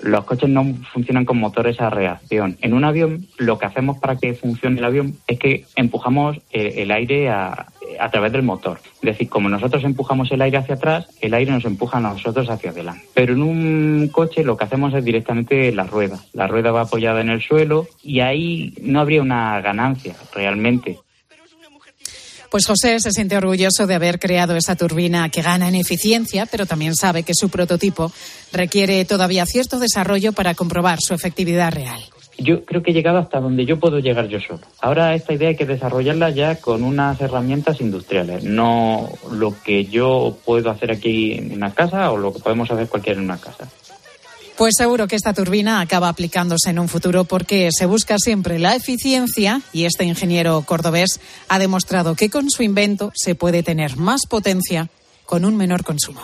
los 0.00 0.24
coches 0.24 0.48
no 0.48 0.64
funcionan 0.92 1.24
con 1.24 1.38
motores 1.38 1.80
a 1.80 1.90
reacción. 1.90 2.56
En 2.60 2.74
un 2.74 2.84
avión, 2.84 3.26
lo 3.38 3.58
que 3.58 3.66
hacemos 3.66 3.98
para 3.98 4.16
que 4.16 4.34
funcione 4.34 4.78
el 4.78 4.84
avión 4.84 5.16
es 5.26 5.38
que 5.38 5.64
empujamos 5.74 6.38
el, 6.50 6.90
aire 6.90 7.28
a, 7.30 7.66
a, 7.98 8.10
través 8.10 8.32
del 8.32 8.42
motor. 8.42 8.78
Es 8.96 9.02
decir, 9.02 9.28
como 9.28 9.48
nosotros 9.48 9.84
empujamos 9.84 10.30
el 10.32 10.42
aire 10.42 10.58
hacia 10.58 10.74
atrás, 10.74 11.08
el 11.20 11.34
aire 11.34 11.52
nos 11.52 11.64
empuja 11.64 11.98
a 11.98 12.00
nosotros 12.00 12.48
hacia 12.50 12.70
adelante. 12.70 13.04
Pero 13.14 13.34
en 13.34 13.42
un 13.42 14.08
coche 14.12 14.44
lo 14.44 14.56
que 14.56 14.64
hacemos 14.64 14.94
es 14.94 15.04
directamente 15.04 15.72
la 15.72 15.84
rueda. 15.84 16.18
La 16.32 16.46
rueda 16.46 16.72
va 16.72 16.82
apoyada 16.82 17.20
en 17.20 17.30
el 17.30 17.42
suelo 17.42 17.86
y 18.02 18.20
ahí 18.20 18.74
no 18.82 19.00
habría 19.00 19.22
una 19.22 19.60
ganancia 19.60 20.14
realmente. 20.34 20.98
Pues 22.50 22.66
José 22.66 23.00
se 23.00 23.10
siente 23.10 23.36
orgulloso 23.36 23.86
de 23.86 23.94
haber 23.94 24.18
creado 24.18 24.56
esa 24.56 24.76
turbina 24.76 25.28
que 25.28 25.42
gana 25.42 25.68
en 25.68 25.74
eficiencia, 25.74 26.46
pero 26.46 26.66
también 26.66 26.94
sabe 26.94 27.22
que 27.22 27.34
su 27.34 27.48
prototipo 27.48 28.12
requiere 28.52 29.04
todavía 29.04 29.46
cierto 29.46 29.78
desarrollo 29.78 30.32
para 30.32 30.54
comprobar 30.54 31.00
su 31.00 31.14
efectividad 31.14 31.72
real. 31.72 32.00
yo 32.38 32.64
creo 32.64 32.82
que 32.82 32.90
he 32.90 32.94
llegado 32.94 33.18
hasta 33.18 33.40
donde 33.40 33.64
yo 33.64 33.80
puedo 33.80 33.98
llegar 33.98 34.28
yo 34.28 34.38
solo. 34.40 34.60
Ahora 34.80 35.14
esta 35.14 35.32
idea 35.32 35.48
hay 35.48 35.56
que 35.56 35.64
desarrollarla 35.64 36.30
ya 36.30 36.56
con 36.56 36.82
unas 36.82 37.20
herramientas 37.20 37.80
industriales, 37.80 38.44
no 38.44 39.08
lo 39.32 39.54
que 39.64 39.86
yo 39.86 40.36
puedo 40.44 40.70
hacer 40.70 40.90
aquí 40.90 41.32
en 41.32 41.52
una 41.52 41.72
casa 41.72 42.10
o 42.12 42.18
lo 42.18 42.32
que 42.32 42.40
podemos 42.40 42.70
hacer 42.70 42.88
cualquiera 42.88 43.18
en 43.18 43.24
una 43.24 43.38
casa. 43.38 43.68
Pues 44.56 44.72
seguro 44.78 45.06
que 45.06 45.16
esta 45.16 45.34
turbina 45.34 45.82
acaba 45.82 46.08
aplicándose 46.08 46.70
en 46.70 46.78
un 46.78 46.88
futuro 46.88 47.24
porque 47.24 47.68
se 47.76 47.84
busca 47.84 48.16
siempre 48.18 48.58
la 48.58 48.74
eficiencia 48.74 49.60
y 49.70 49.84
este 49.84 50.04
ingeniero 50.04 50.62
cordobés 50.62 51.20
ha 51.48 51.58
demostrado 51.58 52.14
que 52.14 52.30
con 52.30 52.48
su 52.48 52.62
invento 52.62 53.12
se 53.14 53.34
puede 53.34 53.62
tener 53.62 53.98
más 53.98 54.22
potencia 54.26 54.88
con 55.26 55.44
un 55.44 55.58
menor 55.58 55.84
consumo. 55.84 56.22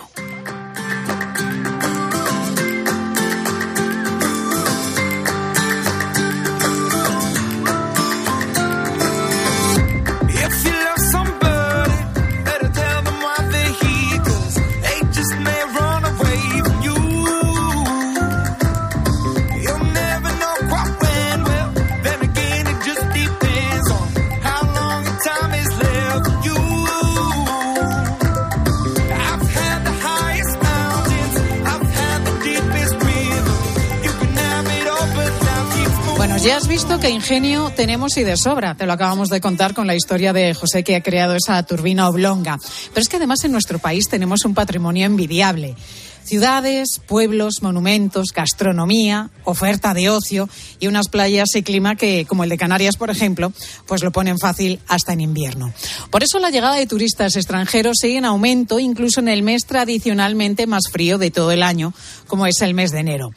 Ya 36.43 36.57
has 36.57 36.67
visto 36.67 36.99
que 36.99 37.09
ingenio 37.09 37.71
tenemos 37.73 38.17
y 38.17 38.23
de 38.23 38.35
sobra. 38.35 38.75
Te 38.75 38.85
lo 38.85 38.91
acabamos 38.91 39.29
de 39.29 39.39
contar 39.39 39.73
con 39.73 39.87
la 39.87 39.95
historia 39.95 40.33
de 40.33 40.53
José 40.53 40.83
que 40.83 40.97
ha 40.97 41.01
creado 41.01 41.35
esa 41.35 41.63
turbina 41.63 42.09
oblonga. 42.09 42.59
Pero 42.89 43.01
es 43.01 43.07
que 43.07 43.15
además 43.15 43.45
en 43.45 43.53
nuestro 43.53 43.79
país 43.79 44.09
tenemos 44.09 44.43
un 44.43 44.53
patrimonio 44.53 45.05
envidiable. 45.05 45.75
Ciudades, 46.23 47.01
pueblos, 47.05 47.61
monumentos, 47.61 48.27
gastronomía, 48.33 49.29
oferta 49.43 49.93
de 49.93 50.09
ocio 50.09 50.49
y 50.79 50.87
unas 50.87 51.09
playas 51.09 51.55
y 51.55 51.63
clima 51.63 51.95
que, 51.95 52.25
como 52.25 52.43
el 52.43 52.49
de 52.49 52.57
Canarias, 52.57 52.95
por 52.95 53.09
ejemplo, 53.09 53.51
pues 53.85 54.03
lo 54.03 54.11
ponen 54.11 54.39
fácil 54.39 54.79
hasta 54.87 55.13
en 55.13 55.21
invierno. 55.21 55.73
Por 56.09 56.23
eso 56.23 56.39
la 56.39 56.49
llegada 56.49 56.75
de 56.75 56.87
turistas 56.87 57.35
extranjeros 57.35 57.97
sigue 57.99 58.17
en 58.17 58.25
aumento, 58.25 58.79
incluso 58.79 59.19
en 59.19 59.27
el 59.27 59.43
mes 59.43 59.65
tradicionalmente 59.65 60.67
más 60.67 60.83
frío 60.91 61.17
de 61.17 61.31
todo 61.31 61.51
el 61.51 61.63
año, 61.63 61.93
como 62.27 62.45
es 62.45 62.61
el 62.61 62.73
mes 62.73 62.91
de 62.91 62.99
enero. 62.99 63.31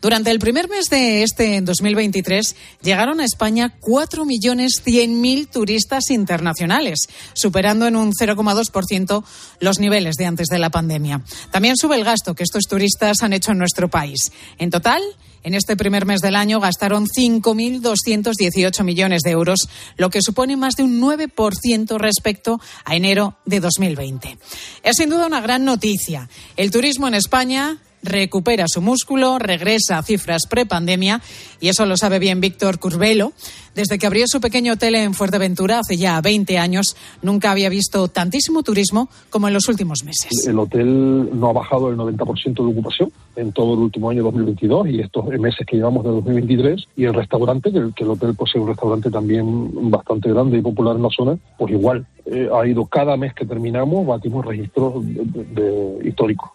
Durante 0.00 0.30
el 0.30 0.38
primer 0.38 0.68
mes 0.68 0.86
de 0.86 1.22
este 1.22 1.60
2023 1.60 2.56
llegaron 2.82 3.20
a 3.20 3.24
España 3.24 3.74
4.100.000 3.80 5.48
turistas 5.48 6.10
internacionales, 6.10 7.08
superando 7.34 7.86
en 7.86 7.96
un 7.96 8.12
0,2% 8.12 9.24
los 9.60 9.78
niveles 9.78 10.16
de 10.16 10.26
antes 10.26 10.48
de 10.48 10.58
la 10.58 10.70
pandemia. 10.70 11.22
También 11.50 11.76
sube 11.76 11.96
el 11.96 12.04
gasto 12.04 12.31
que 12.34 12.42
estos 12.42 12.64
turistas 12.64 13.22
han 13.22 13.32
hecho 13.32 13.52
en 13.52 13.58
nuestro 13.58 13.88
país. 13.88 14.32
En 14.58 14.70
total, 14.70 15.02
en 15.44 15.54
este 15.54 15.76
primer 15.76 16.06
mes 16.06 16.20
del 16.20 16.36
año 16.36 16.60
gastaron 16.60 17.06
5.218 17.06 18.84
millones 18.84 19.22
de 19.22 19.30
euros, 19.30 19.68
lo 19.96 20.10
que 20.10 20.22
supone 20.22 20.56
más 20.56 20.76
de 20.76 20.84
un 20.84 21.00
9% 21.00 21.98
respecto 21.98 22.60
a 22.84 22.94
enero 22.94 23.36
de 23.44 23.60
2020. 23.60 24.38
Es 24.82 24.96
sin 24.96 25.10
duda 25.10 25.26
una 25.26 25.40
gran 25.40 25.64
noticia. 25.64 26.28
El 26.56 26.70
turismo 26.70 27.08
en 27.08 27.14
España 27.14 27.78
recupera 28.02 28.64
su 28.68 28.80
músculo, 28.80 29.38
regresa 29.38 29.98
a 29.98 30.02
cifras 30.02 30.46
prepandemia 30.48 31.20
y 31.60 31.68
eso 31.68 31.86
lo 31.86 31.96
sabe 31.96 32.18
bien 32.18 32.40
Víctor 32.40 32.78
Curvelo. 32.78 33.32
Desde 33.74 33.98
que 33.98 34.06
abrió 34.06 34.26
su 34.28 34.38
pequeño 34.40 34.74
hotel 34.74 34.96
en 34.96 35.14
Fuerteventura 35.14 35.78
hace 35.78 35.96
ya 35.96 36.20
20 36.20 36.58
años, 36.58 36.94
nunca 37.22 37.50
había 37.50 37.70
visto 37.70 38.08
tantísimo 38.08 38.62
turismo 38.62 39.08
como 39.30 39.48
en 39.48 39.54
los 39.54 39.66
últimos 39.68 40.04
meses. 40.04 40.46
El 40.46 40.58
hotel 40.58 41.30
no 41.38 41.48
ha 41.48 41.52
bajado 41.54 41.88
el 41.88 41.96
90% 41.96 42.54
de 42.54 42.70
ocupación 42.70 43.10
en 43.36 43.50
todo 43.52 43.72
el 43.72 43.80
último 43.80 44.10
año 44.10 44.22
2022 44.24 44.88
y 44.88 45.00
estos 45.00 45.26
meses 45.38 45.66
que 45.66 45.76
llevamos 45.76 46.04
de 46.04 46.10
2023. 46.10 46.84
Y 46.96 47.04
el 47.04 47.14
restaurante, 47.14 47.72
que 47.72 47.78
el, 47.78 47.94
que 47.94 48.04
el 48.04 48.10
hotel 48.10 48.34
posee 48.34 48.60
un 48.60 48.68
restaurante 48.68 49.10
también 49.10 49.90
bastante 49.90 50.28
grande 50.28 50.58
y 50.58 50.60
popular 50.60 50.96
en 50.96 51.02
la 51.04 51.08
zona, 51.16 51.38
pues 51.56 51.72
igual, 51.72 52.06
eh, 52.26 52.48
ha 52.54 52.66
ido 52.66 52.84
cada 52.84 53.16
mes 53.16 53.32
que 53.32 53.46
terminamos, 53.46 54.06
batimos 54.06 54.44
registros 54.44 54.94
de- 55.02 55.98
históricos. 56.04 56.50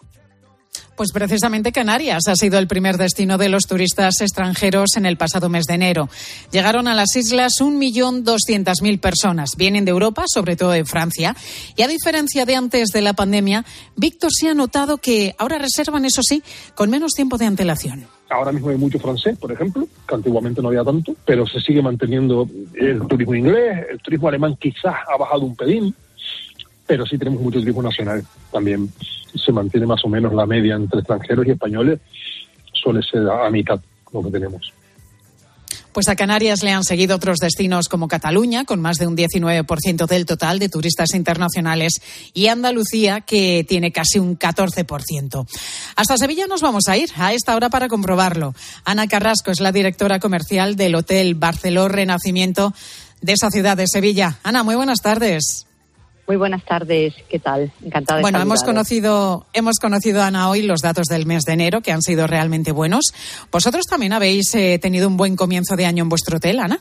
Pues 0.98 1.12
precisamente 1.12 1.70
Canarias 1.70 2.26
ha 2.26 2.34
sido 2.34 2.58
el 2.58 2.66
primer 2.66 2.96
destino 2.96 3.38
de 3.38 3.48
los 3.48 3.68
turistas 3.68 4.20
extranjeros 4.20 4.96
en 4.96 5.06
el 5.06 5.16
pasado 5.16 5.48
mes 5.48 5.66
de 5.66 5.74
enero. 5.74 6.08
Llegaron 6.50 6.88
a 6.88 6.94
las 6.96 7.14
islas 7.14 7.52
1.200.000 7.60 8.98
personas. 8.98 9.50
Vienen 9.56 9.84
de 9.84 9.92
Europa, 9.92 10.24
sobre 10.26 10.56
todo 10.56 10.72
de 10.72 10.84
Francia. 10.84 11.36
Y 11.76 11.82
a 11.82 11.86
diferencia 11.86 12.44
de 12.46 12.56
antes 12.56 12.88
de 12.88 13.00
la 13.00 13.12
pandemia, 13.12 13.64
Víctor 13.94 14.32
sí 14.32 14.48
ha 14.48 14.54
notado 14.54 14.98
que 14.98 15.36
ahora 15.38 15.58
reservan, 15.58 16.04
eso 16.04 16.20
sí, 16.24 16.42
con 16.74 16.90
menos 16.90 17.12
tiempo 17.12 17.38
de 17.38 17.46
antelación. 17.46 18.08
Ahora 18.28 18.50
mismo 18.50 18.70
hay 18.70 18.76
mucho 18.76 18.98
francés, 18.98 19.38
por 19.38 19.52
ejemplo, 19.52 19.86
que 20.08 20.14
antiguamente 20.16 20.60
no 20.60 20.66
había 20.66 20.82
tanto, 20.82 21.14
pero 21.24 21.46
se 21.46 21.60
sigue 21.60 21.80
manteniendo 21.80 22.48
el 22.74 23.06
turismo 23.06 23.36
inglés, 23.36 23.86
el 23.88 24.00
turismo 24.00 24.26
alemán 24.26 24.56
quizás 24.60 24.96
ha 25.06 25.16
bajado 25.16 25.42
un 25.42 25.54
pelín, 25.54 25.94
pero 26.88 27.06
sí 27.06 27.18
tenemos 27.18 27.40
mucho 27.40 27.60
turismo 27.60 27.82
nacional 27.82 28.24
también. 28.50 28.90
Se 29.34 29.52
mantiene 29.52 29.86
más 29.86 30.02
o 30.04 30.08
menos 30.08 30.32
la 30.32 30.46
media 30.46 30.74
entre 30.74 31.00
extranjeros 31.00 31.46
y 31.46 31.50
españoles, 31.50 32.00
suele 32.72 33.02
ser 33.02 33.28
a, 33.28 33.48
mitad 33.50 33.78
lo 34.12 34.22
que 34.22 34.30
tenemos. 34.30 34.72
Pues 35.92 36.08
a 36.08 36.16
Canarias 36.16 36.62
le 36.62 36.70
han 36.70 36.84
seguido 36.84 37.16
otros 37.16 37.38
destinos 37.38 37.88
como 37.88 38.08
Cataluña, 38.08 38.64
con 38.64 38.80
más 38.80 38.98
de 38.98 39.06
un 39.06 39.16
19% 39.16 40.06
del 40.06 40.26
total 40.26 40.58
de 40.58 40.68
turistas 40.68 41.12
internacionales, 41.14 42.00
y 42.32 42.46
Andalucía, 42.46 43.20
que 43.20 43.66
tiene 43.68 43.92
casi 43.92 44.18
un 44.18 44.38
14%. 44.38 45.46
Hasta 45.96 46.16
Sevilla 46.16 46.46
nos 46.46 46.62
vamos 46.62 46.88
a 46.88 46.96
ir 46.96 47.10
a 47.16 47.34
esta 47.34 47.54
hora 47.54 47.68
para 47.68 47.88
comprobarlo. 47.88 48.54
Ana 48.84 49.08
Carrasco 49.08 49.50
es 49.50 49.60
la 49.60 49.72
directora 49.72 50.20
comercial 50.20 50.76
del 50.76 50.94
Hotel 50.94 51.34
Barceló 51.34 51.88
Renacimiento 51.88 52.72
de 53.20 53.32
esa 53.32 53.50
ciudad 53.50 53.76
de 53.76 53.86
Sevilla. 53.86 54.38
Ana, 54.42 54.62
muy 54.62 54.76
buenas 54.76 55.00
tardes. 55.02 55.67
Muy 56.28 56.36
buenas 56.36 56.62
tardes, 56.62 57.14
¿qué 57.30 57.38
tal? 57.38 57.72
Encantada 57.82 58.18
de 58.18 58.22
Bueno, 58.22 58.42
hemos 58.42 58.62
conocido, 58.62 59.46
hemos 59.54 59.78
conocido, 59.80 60.22
Ana, 60.22 60.50
hoy 60.50 60.60
los 60.60 60.82
datos 60.82 61.06
del 61.06 61.24
mes 61.24 61.44
de 61.44 61.54
enero, 61.54 61.80
que 61.80 61.90
han 61.90 62.02
sido 62.02 62.26
realmente 62.26 62.70
buenos. 62.70 63.14
Vosotros 63.50 63.86
también 63.86 64.12
habéis 64.12 64.54
eh, 64.54 64.78
tenido 64.78 65.08
un 65.08 65.16
buen 65.16 65.36
comienzo 65.36 65.74
de 65.74 65.86
año 65.86 66.02
en 66.02 66.10
vuestro 66.10 66.36
hotel, 66.36 66.58
Ana. 66.58 66.80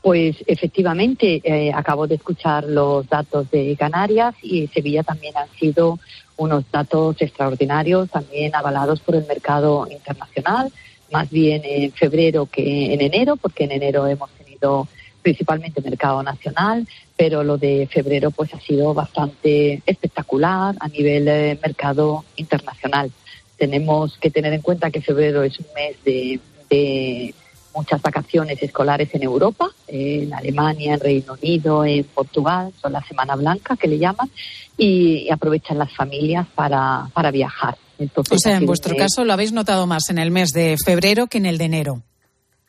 Pues 0.00 0.36
efectivamente, 0.46 1.42
eh, 1.44 1.70
acabo 1.74 2.06
de 2.06 2.14
escuchar 2.14 2.64
los 2.64 3.06
datos 3.10 3.50
de 3.50 3.76
Canarias 3.78 4.34
y 4.40 4.68
Sevilla 4.68 5.02
también 5.02 5.36
han 5.36 5.50
sido 5.58 5.98
unos 6.38 6.64
datos 6.72 7.16
extraordinarios, 7.20 8.08
también 8.08 8.54
avalados 8.54 9.00
por 9.00 9.16
el 9.16 9.26
mercado 9.26 9.86
internacional, 9.90 10.72
más 11.12 11.28
bien 11.28 11.60
en 11.62 11.92
febrero 11.92 12.46
que 12.46 12.94
en 12.94 13.02
enero, 13.02 13.36
porque 13.36 13.64
en 13.64 13.72
enero 13.72 14.06
hemos 14.06 14.30
tenido 14.30 14.88
principalmente 15.24 15.80
mercado 15.80 16.22
nacional, 16.22 16.86
pero 17.16 17.42
lo 17.42 17.56
de 17.58 17.88
febrero 17.90 18.30
pues 18.30 18.52
ha 18.54 18.60
sido 18.60 18.92
bastante 18.94 19.82
espectacular 19.86 20.76
a 20.78 20.88
nivel 20.88 21.26
eh, 21.26 21.58
mercado 21.62 22.24
internacional. 22.36 23.10
Tenemos 23.56 24.16
que 24.18 24.30
tener 24.30 24.52
en 24.52 24.60
cuenta 24.60 24.90
que 24.90 25.00
febrero 25.00 25.42
es 25.42 25.58
un 25.58 25.66
mes 25.74 25.96
de, 26.04 26.38
de 26.68 27.34
muchas 27.74 28.02
vacaciones 28.02 28.62
escolares 28.62 29.08
en 29.14 29.22
Europa, 29.22 29.70
en 29.88 30.32
Alemania, 30.34 30.94
en 30.94 31.00
Reino 31.00 31.32
Unido, 31.42 31.84
en 31.84 32.04
Portugal, 32.04 32.72
son 32.80 32.92
la 32.92 33.02
Semana 33.02 33.34
Blanca 33.34 33.76
que 33.76 33.88
le 33.88 33.98
llaman, 33.98 34.30
y, 34.76 35.28
aprovechan 35.30 35.78
las 35.78 35.92
familias 35.94 36.46
para, 36.54 37.08
para 37.14 37.30
viajar. 37.30 37.76
Entonces, 37.98 38.36
O 38.36 38.38
sea, 38.38 38.56
en 38.56 38.66
vuestro 38.66 38.92
mes- 38.94 39.02
caso 39.04 39.24
lo 39.24 39.32
habéis 39.32 39.52
notado 39.52 39.86
más 39.86 40.10
en 40.10 40.18
el 40.18 40.30
mes 40.30 40.50
de 40.50 40.76
febrero 40.84 41.28
que 41.28 41.38
en 41.38 41.46
el 41.46 41.58
de 41.58 41.64
enero. 41.64 42.02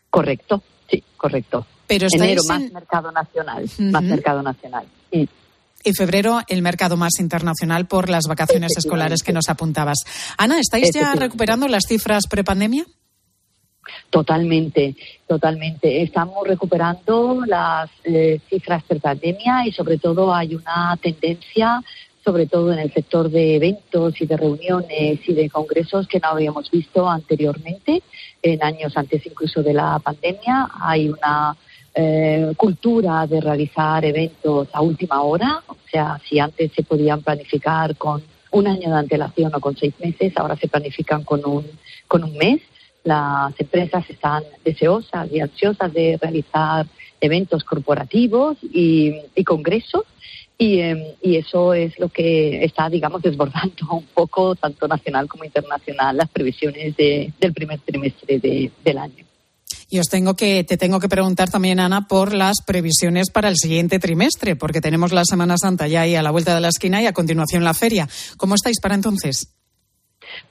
Correcto, 0.09 0.61
sí, 0.89 1.03
correcto. 1.17 1.65
Pero 1.87 2.07
estáis 2.07 2.23
Enero 2.31 2.41
más 2.47 2.61
en- 2.61 2.73
mercado 2.73 3.11
nacional, 3.11 3.69
más 3.79 4.03
mercado 4.03 4.41
nacional. 4.41 4.85
Sí. 5.11 5.29
Y 5.83 5.93
febrero 5.93 6.39
el 6.47 6.63
mercado 6.63 6.97
más 6.97 7.19
internacional 7.19 7.85
por 7.85 8.09
las 8.09 8.23
vacaciones 8.27 8.75
escolares 8.75 9.21
que 9.21 9.33
nos 9.33 9.49
apuntabas. 9.49 9.99
Ana, 10.37 10.59
¿estáis 10.59 10.89
ya 10.93 11.13
recuperando 11.13 11.67
las 11.67 11.83
cifras 11.87 12.25
prepandemia? 12.27 12.85
Totalmente, 14.09 14.95
totalmente. 15.27 16.01
Estamos 16.01 16.47
recuperando 16.47 17.43
las 17.45 17.89
eh, 18.03 18.39
cifras 18.49 18.83
de 18.87 18.99
pandemia 18.99 19.67
y 19.67 19.71
sobre 19.73 19.97
todo 19.97 20.33
hay 20.33 20.55
una 20.55 20.97
tendencia, 21.01 21.81
sobre 22.23 22.47
todo 22.47 22.73
en 22.73 22.79
el 22.79 22.91
sector 22.93 23.29
de 23.29 23.55
eventos 23.57 24.19
y 24.19 24.25
de 24.25 24.37
reuniones 24.37 25.19
y 25.27 25.33
de 25.33 25.49
congresos 25.49 26.07
que 26.07 26.19
no 26.19 26.29
habíamos 26.29 26.71
visto 26.71 27.07
anteriormente, 27.07 28.01
en 28.41 28.63
años 28.63 28.93
antes 28.95 29.23
incluso 29.25 29.61
de 29.61 29.73
la 29.73 29.99
pandemia. 29.99 30.67
Hay 30.81 31.09
una 31.09 31.55
eh, 31.95 32.53
cultura 32.57 33.25
de 33.25 33.39
realizar 33.41 34.03
eventos 34.05 34.67
a 34.73 34.81
última 34.81 35.21
hora, 35.21 35.63
o 35.67 35.75
sea, 35.89 36.19
si 36.27 36.39
antes 36.39 36.71
se 36.73 36.83
podían 36.83 37.21
planificar 37.21 37.95
con 37.95 38.21
un 38.51 38.67
año 38.67 38.89
de 38.89 38.97
antelación 38.97 39.53
o 39.55 39.59
con 39.59 39.75
seis 39.75 39.93
meses, 39.99 40.33
ahora 40.35 40.55
se 40.55 40.67
planifican 40.67 41.23
con 41.23 41.41
un, 41.45 41.65
con 42.07 42.23
un 42.23 42.35
mes. 42.37 42.61
Las 43.03 43.53
empresas 43.59 44.09
están 44.09 44.43
deseosas 44.63 45.31
y 45.31 45.39
ansiosas 45.39 45.93
de 45.93 46.17
realizar 46.21 46.85
eventos 47.21 47.63
corporativos 47.63 48.57
y, 48.61 49.13
congresos. 49.45 50.03
Y, 50.57 50.79
eh, 50.79 51.15
y 51.21 51.35
eso 51.35 51.73
es 51.73 51.99
lo 51.99 52.07
que 52.07 52.63
está, 52.63 52.89
digamos, 52.89 53.21
desbordando 53.21 53.87
un 53.91 54.05
poco, 54.13 54.55
tanto 54.55 54.87
nacional 54.87 55.27
como 55.27 55.43
internacional, 55.43 56.15
las 56.15 56.29
previsiones 56.29 56.95
de- 56.95 57.33
del 57.39 57.53
primer 57.53 57.79
trimestre 57.79 58.39
de- 58.39 58.71
del 58.83 58.97
año. 58.97 59.24
Y 59.89 59.99
os 59.99 60.07
tengo 60.07 60.35
que, 60.35 60.63
te 60.63 60.77
tengo 60.77 60.99
que 60.99 61.09
preguntar 61.09 61.49
también, 61.49 61.79
Ana, 61.79 62.07
por 62.07 62.33
las 62.33 62.57
previsiones 62.65 63.29
para 63.29 63.49
el 63.49 63.55
siguiente 63.55 63.99
trimestre, 63.99 64.55
porque 64.55 64.81
tenemos 64.81 65.11
la 65.11 65.25
Semana 65.25 65.57
Santa 65.57 65.87
ya 65.87 66.01
ahí 66.01 66.15
a 66.15 66.23
la 66.23 66.31
vuelta 66.31 66.55
de 66.55 66.61
la 66.61 66.69
esquina 66.69 67.01
y 67.01 67.05
a 67.05 67.13
continuación 67.13 67.63
la 67.63 67.73
feria. 67.73 68.07
¿Cómo 68.37 68.55
estáis 68.55 68.79
para 68.81 68.95
entonces? 68.95 69.53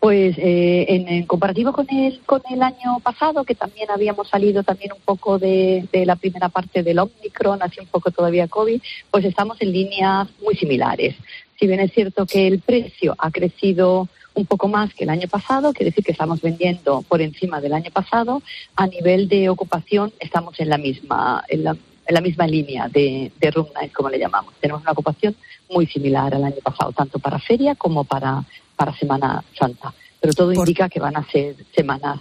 Pues 0.00 0.36
eh, 0.38 0.86
en, 0.88 1.08
en 1.08 1.26
comparativo 1.26 1.72
con 1.72 1.86
el, 1.90 2.20
con 2.24 2.40
el 2.50 2.62
año 2.62 3.00
pasado, 3.02 3.44
que 3.44 3.54
también 3.54 3.90
habíamos 3.90 4.28
salido 4.28 4.62
también 4.62 4.92
un 4.92 5.00
poco 5.04 5.38
de, 5.38 5.88
de 5.92 6.06
la 6.06 6.16
primera 6.16 6.48
parte 6.48 6.82
del 6.82 7.00
Omicron, 7.00 7.62
así 7.62 7.80
un 7.80 7.88
poco 7.88 8.10
todavía 8.10 8.48
COVID, 8.48 8.80
pues 9.10 9.24
estamos 9.24 9.60
en 9.60 9.72
líneas 9.72 10.28
muy 10.42 10.54
similares. 10.54 11.16
Si 11.58 11.66
bien 11.66 11.80
es 11.80 11.92
cierto 11.92 12.24
que 12.24 12.46
el 12.46 12.60
precio 12.60 13.14
ha 13.18 13.30
crecido 13.30 14.08
un 14.34 14.46
poco 14.46 14.68
más 14.68 14.92
que 14.94 15.04
el 15.04 15.10
año 15.10 15.28
pasado, 15.28 15.72
quiere 15.72 15.90
decir 15.90 16.04
que 16.04 16.12
estamos 16.12 16.40
vendiendo 16.40 17.02
por 17.02 17.20
encima 17.22 17.60
del 17.60 17.72
año 17.72 17.90
pasado, 17.92 18.42
a 18.76 18.86
nivel 18.86 19.28
de 19.28 19.48
ocupación 19.48 20.12
estamos 20.18 20.58
en 20.58 20.68
la 20.68 20.78
misma, 20.78 21.44
en 21.48 21.64
la, 21.64 21.70
en 21.70 22.14
la 22.14 22.20
misma 22.20 22.46
línea 22.46 22.88
de, 22.88 23.32
de 23.38 23.50
room 23.50 23.68
night, 23.74 23.92
como 23.92 24.08
le 24.08 24.18
llamamos. 24.18 24.54
Tenemos 24.60 24.82
una 24.82 24.92
ocupación 24.92 25.36
muy 25.70 25.86
similar 25.86 26.34
al 26.34 26.44
año 26.44 26.60
pasado, 26.62 26.92
tanto 26.92 27.18
para 27.18 27.38
feria 27.38 27.74
como 27.74 28.04
para, 28.04 28.44
para 28.76 28.96
Semana 28.96 29.42
Santa. 29.58 29.94
Pero 30.20 30.32
todo 30.34 30.52
indica 30.52 30.88
que 30.88 31.00
van 31.00 31.16
a 31.16 31.24
ser 31.30 31.54
semanas 31.74 32.18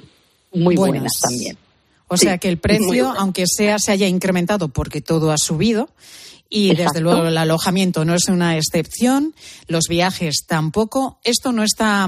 muy 0.54 0.76
buenas, 0.76 1.02
Buenas. 1.02 1.20
también. 1.20 1.58
O 2.08 2.18
Sí, 2.18 2.26
sea 2.26 2.38
que 2.38 2.50
el 2.50 2.58
precio, 2.58 3.14
aunque 3.18 3.46
sea, 3.48 3.80
se 3.80 3.92
haya 3.92 4.08
incrementado 4.08 4.70
porque 4.70 5.02
todo 5.02 5.32
ha 5.32 5.38
subido. 5.38 5.90
Y 6.50 6.76
desde 6.76 7.02
luego 7.02 7.26
el 7.26 7.38
alojamiento 7.38 8.06
no 8.06 8.14
es 8.14 8.28
una 8.28 8.58
excepción, 8.58 9.34
los 9.68 9.86
viajes 9.90 10.46
tampoco. 10.48 11.18
Esto 11.24 11.52
no 11.52 11.64
está 11.64 12.08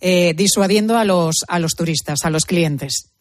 eh, 0.00 0.34
disuadiendo 0.34 0.98
a 0.98 1.04
los, 1.04 1.44
a 1.46 1.60
los 1.60 1.74
turistas, 1.76 2.24
a 2.24 2.30
los 2.30 2.44
clientes. 2.44 3.12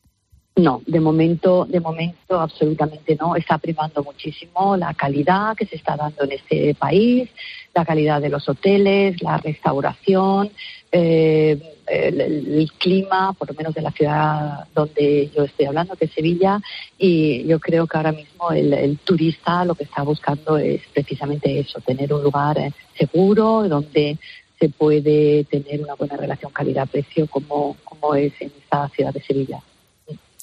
No, 0.56 0.82
de 0.86 1.00
momento, 1.00 1.66
de 1.70 1.80
momento 1.80 2.40
absolutamente 2.40 3.16
no. 3.16 3.36
Está 3.36 3.58
primando 3.58 4.04
muchísimo 4.04 4.78
la 4.78 4.94
calidad 4.94 5.56
que 5.56 5.66
se 5.66 5.76
está 5.76 5.96
dando 5.96 6.24
en 6.24 6.34
este 6.34 6.76
país, 6.76 7.30
la 7.74 7.86
calidad 7.86 8.22
de 8.22 8.30
los 8.30 8.48
hoteles, 8.48 9.22
la 9.22 9.38
restauración, 9.38 10.52
eh, 10.92 11.73
el, 11.88 12.22
el 12.22 12.72
clima, 12.78 13.34
por 13.34 13.50
lo 13.50 13.54
menos 13.56 13.74
de 13.74 13.82
la 13.82 13.92
ciudad 13.92 14.68
donde 14.74 15.30
yo 15.36 15.44
estoy 15.44 15.66
hablando, 15.66 15.96
que 15.96 16.06
es 16.06 16.12
Sevilla, 16.14 16.62
y 16.98 17.46
yo 17.46 17.60
creo 17.60 17.88
que 17.88 17.98
ahora 17.98 18.12
mismo 18.12 18.52
el, 18.52 18.74
el 18.74 18.98
turista 19.00 19.66
lo 19.66 19.76
que 19.76 19.84
está 19.84 20.04
buscando 20.04 20.58
es 20.58 20.82
precisamente 20.94 21.60
eso, 21.60 21.80
tener 21.82 22.14
un 22.14 22.24
lugar 22.24 22.58
eh, 22.58 22.72
seguro 22.98 23.68
donde 23.68 24.18
se 24.60 24.70
puede 24.70 25.44
tener 25.46 25.82
una 25.82 25.96
buena 25.96 26.16
relación 26.16 26.52
calidad-precio 26.52 27.28
como, 27.28 27.76
como 27.84 28.16
es 28.16 28.34
en 28.40 28.52
esta 28.62 28.88
ciudad 28.90 29.14
de 29.14 29.22
Sevilla. 29.22 29.60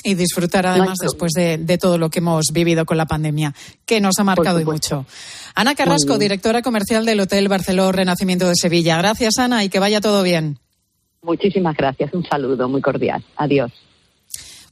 Y 0.02 0.14
disfrutar 0.14 0.66
además 0.66 0.96
después 1.00 1.32
de, 1.32 1.58
de 1.58 1.76
todo 1.76 1.98
lo 1.98 2.08
que 2.08 2.20
hemos 2.20 2.46
vivido 2.52 2.86
con 2.86 2.96
la 2.96 3.04
pandemia, 3.04 3.54
que 3.84 4.00
nos 4.00 4.18
ha 4.18 4.24
marcado 4.24 4.58
y 4.58 4.64
mucho. 4.64 5.04
Ana 5.54 5.74
Carrasco, 5.74 6.16
directora 6.16 6.62
comercial 6.62 7.04
del 7.04 7.20
Hotel 7.20 7.48
Barceló 7.48 7.92
Renacimiento 7.92 8.48
de 8.48 8.54
Sevilla. 8.56 8.96
Gracias, 8.96 9.38
Ana, 9.38 9.62
y 9.62 9.68
que 9.68 9.78
vaya 9.78 10.00
todo 10.00 10.22
bien. 10.22 10.58
Muchísimas 11.22 11.76
gracias. 11.76 12.12
Un 12.14 12.24
saludo 12.24 12.68
muy 12.68 12.80
cordial. 12.80 13.22
Adiós. 13.36 13.70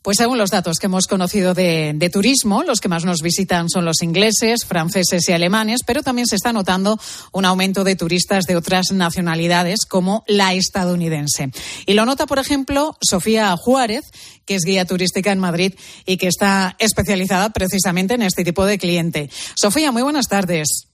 Pues 0.00 0.16
según 0.16 0.38
los 0.38 0.50
datos 0.50 0.78
que 0.78 0.86
hemos 0.86 1.06
conocido 1.06 1.54
de, 1.54 1.92
de 1.94 2.08
turismo, 2.08 2.62
los 2.62 2.80
que 2.80 2.88
más 2.88 3.04
nos 3.04 3.20
visitan 3.20 3.68
son 3.68 3.84
los 3.84 4.00
ingleses, 4.00 4.64
franceses 4.64 5.28
y 5.28 5.32
alemanes, 5.32 5.80
pero 5.84 6.02
también 6.02 6.26
se 6.26 6.36
está 6.36 6.52
notando 6.52 6.98
un 7.32 7.44
aumento 7.44 7.84
de 7.84 7.96
turistas 7.96 8.44
de 8.44 8.56
otras 8.56 8.92
nacionalidades, 8.92 9.84
como 9.86 10.24
la 10.26 10.54
estadounidense. 10.54 11.50
Y 11.84 11.94
lo 11.94 12.06
nota, 12.06 12.26
por 12.26 12.38
ejemplo, 12.38 12.96
Sofía 13.02 13.54
Juárez, 13.56 14.10
que 14.46 14.54
es 14.54 14.62
guía 14.64 14.86
turística 14.86 15.32
en 15.32 15.40
Madrid 15.40 15.74
y 16.06 16.16
que 16.16 16.28
está 16.28 16.76
especializada 16.78 17.50
precisamente 17.50 18.14
en 18.14 18.22
este 18.22 18.44
tipo 18.44 18.64
de 18.64 18.78
cliente. 18.78 19.28
Sofía, 19.56 19.92
muy 19.92 20.02
buenas 20.02 20.28
tardes. 20.28 20.88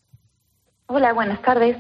Hola, 0.86 1.12
buenas 1.12 1.40
tardes. 1.42 1.76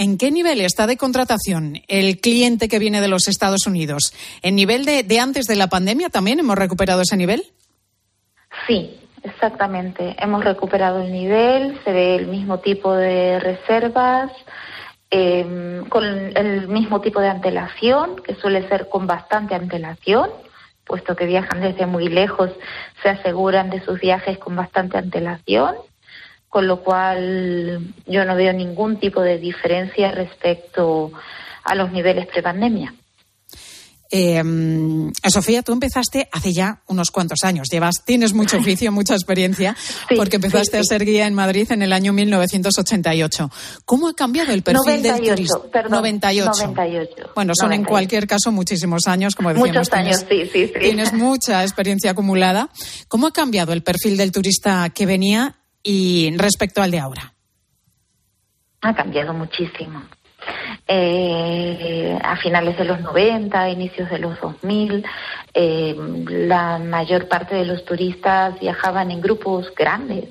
¿En 0.00 0.16
qué 0.16 0.30
nivel 0.30 0.62
está 0.62 0.86
de 0.86 0.96
contratación 0.96 1.82
el 1.86 2.22
cliente 2.22 2.68
que 2.68 2.78
viene 2.78 3.02
de 3.02 3.08
los 3.08 3.28
Estados 3.28 3.66
Unidos? 3.66 4.14
¿En 4.40 4.54
nivel 4.54 4.86
de, 4.86 5.20
antes 5.20 5.44
de 5.44 5.56
la 5.56 5.66
pandemia 5.66 6.08
también 6.08 6.38
hemos 6.38 6.56
recuperado 6.56 7.02
ese 7.02 7.18
nivel? 7.18 7.44
Sí, 8.66 8.98
exactamente. 9.22 10.16
Hemos 10.18 10.42
recuperado 10.42 11.02
el 11.02 11.12
nivel, 11.12 11.78
se 11.84 11.92
ve 11.92 12.16
el 12.16 12.28
mismo 12.28 12.60
tipo 12.60 12.94
de 12.94 13.40
reservas, 13.40 14.32
eh, 15.10 15.82
con 15.90 16.02
el 16.02 16.66
mismo 16.68 17.02
tipo 17.02 17.20
de 17.20 17.28
antelación, 17.28 18.22
que 18.22 18.36
suele 18.36 18.66
ser 18.70 18.88
con 18.88 19.06
bastante 19.06 19.54
antelación, 19.54 20.30
puesto 20.86 21.14
que 21.14 21.26
viajan 21.26 21.60
desde 21.60 21.84
muy 21.84 22.08
lejos, 22.08 22.50
se 23.02 23.10
aseguran 23.10 23.68
de 23.68 23.84
sus 23.84 24.00
viajes 24.00 24.38
con 24.38 24.56
bastante 24.56 24.96
antelación, 24.96 25.74
con 26.50 26.66
lo 26.66 26.82
cual 26.82 27.94
yo 28.06 28.24
no 28.26 28.34
veo 28.36 28.52
ningún 28.52 28.98
tipo 29.00 29.22
de 29.22 29.38
diferencia 29.38 30.10
respecto 30.12 31.10
a 31.64 31.74
los 31.74 31.90
niveles 31.92 32.26
prepandemia. 32.26 32.92
Eh, 34.12 34.42
Sofía, 35.28 35.62
tú 35.62 35.72
empezaste 35.72 36.28
hace 36.32 36.52
ya 36.52 36.82
unos 36.88 37.12
cuantos 37.12 37.44
años. 37.44 37.68
Llevas, 37.70 38.02
tienes 38.04 38.32
mucho 38.34 38.56
oficio, 38.58 38.90
mucha 38.92 39.14
experiencia, 39.14 39.76
porque 40.16 40.34
empezaste 40.36 40.78
a 40.78 40.82
ser 40.82 41.04
guía 41.04 41.28
en 41.28 41.34
Madrid 41.34 41.70
en 41.70 41.82
el 41.82 41.92
año 41.92 42.12
1988. 42.12 43.50
¿Cómo 43.84 44.08
ha 44.08 44.14
cambiado 44.14 44.52
el 44.52 44.64
perfil 44.64 45.00
del 45.04 45.12
98, 45.12 45.34
turista? 45.36 45.70
perdón, 45.70 45.92
98. 45.92 46.50
98. 46.66 47.30
Bueno, 47.36 47.52
son 47.54 47.66
en 47.72 47.82
98. 47.82 47.88
cualquier 47.88 48.26
caso 48.26 48.50
muchísimos 48.50 49.06
años, 49.06 49.36
como 49.36 49.50
decíamos. 49.50 49.68
Muchos 49.76 49.92
años, 49.92 50.26
tienes- 50.26 50.50
sí, 50.50 50.66
sí, 50.66 50.72
sí. 50.74 50.80
Tienes 50.80 51.12
mucha 51.12 51.62
experiencia 51.62 52.10
acumulada. 52.10 52.68
¿Cómo 53.06 53.28
ha 53.28 53.32
cambiado 53.32 53.72
el 53.72 53.84
perfil 53.84 54.16
del 54.16 54.32
turista 54.32 54.90
que 54.90 55.06
venía 55.06 55.54
y 55.82 56.36
respecto 56.36 56.82
al 56.82 56.90
de 56.90 56.98
ahora? 56.98 57.32
Ha 58.82 58.94
cambiado 58.94 59.32
muchísimo. 59.34 60.02
Eh, 60.88 62.18
a 62.22 62.36
finales 62.36 62.76
de 62.78 62.84
los 62.84 63.00
90, 63.00 63.68
inicios 63.70 64.08
de 64.10 64.18
los 64.18 64.40
2000, 64.40 65.04
eh, 65.54 65.94
la 66.28 66.78
mayor 66.78 67.28
parte 67.28 67.54
de 67.54 67.64
los 67.66 67.84
turistas 67.84 68.58
viajaban 68.58 69.10
en 69.10 69.20
grupos 69.20 69.72
grandes, 69.74 70.24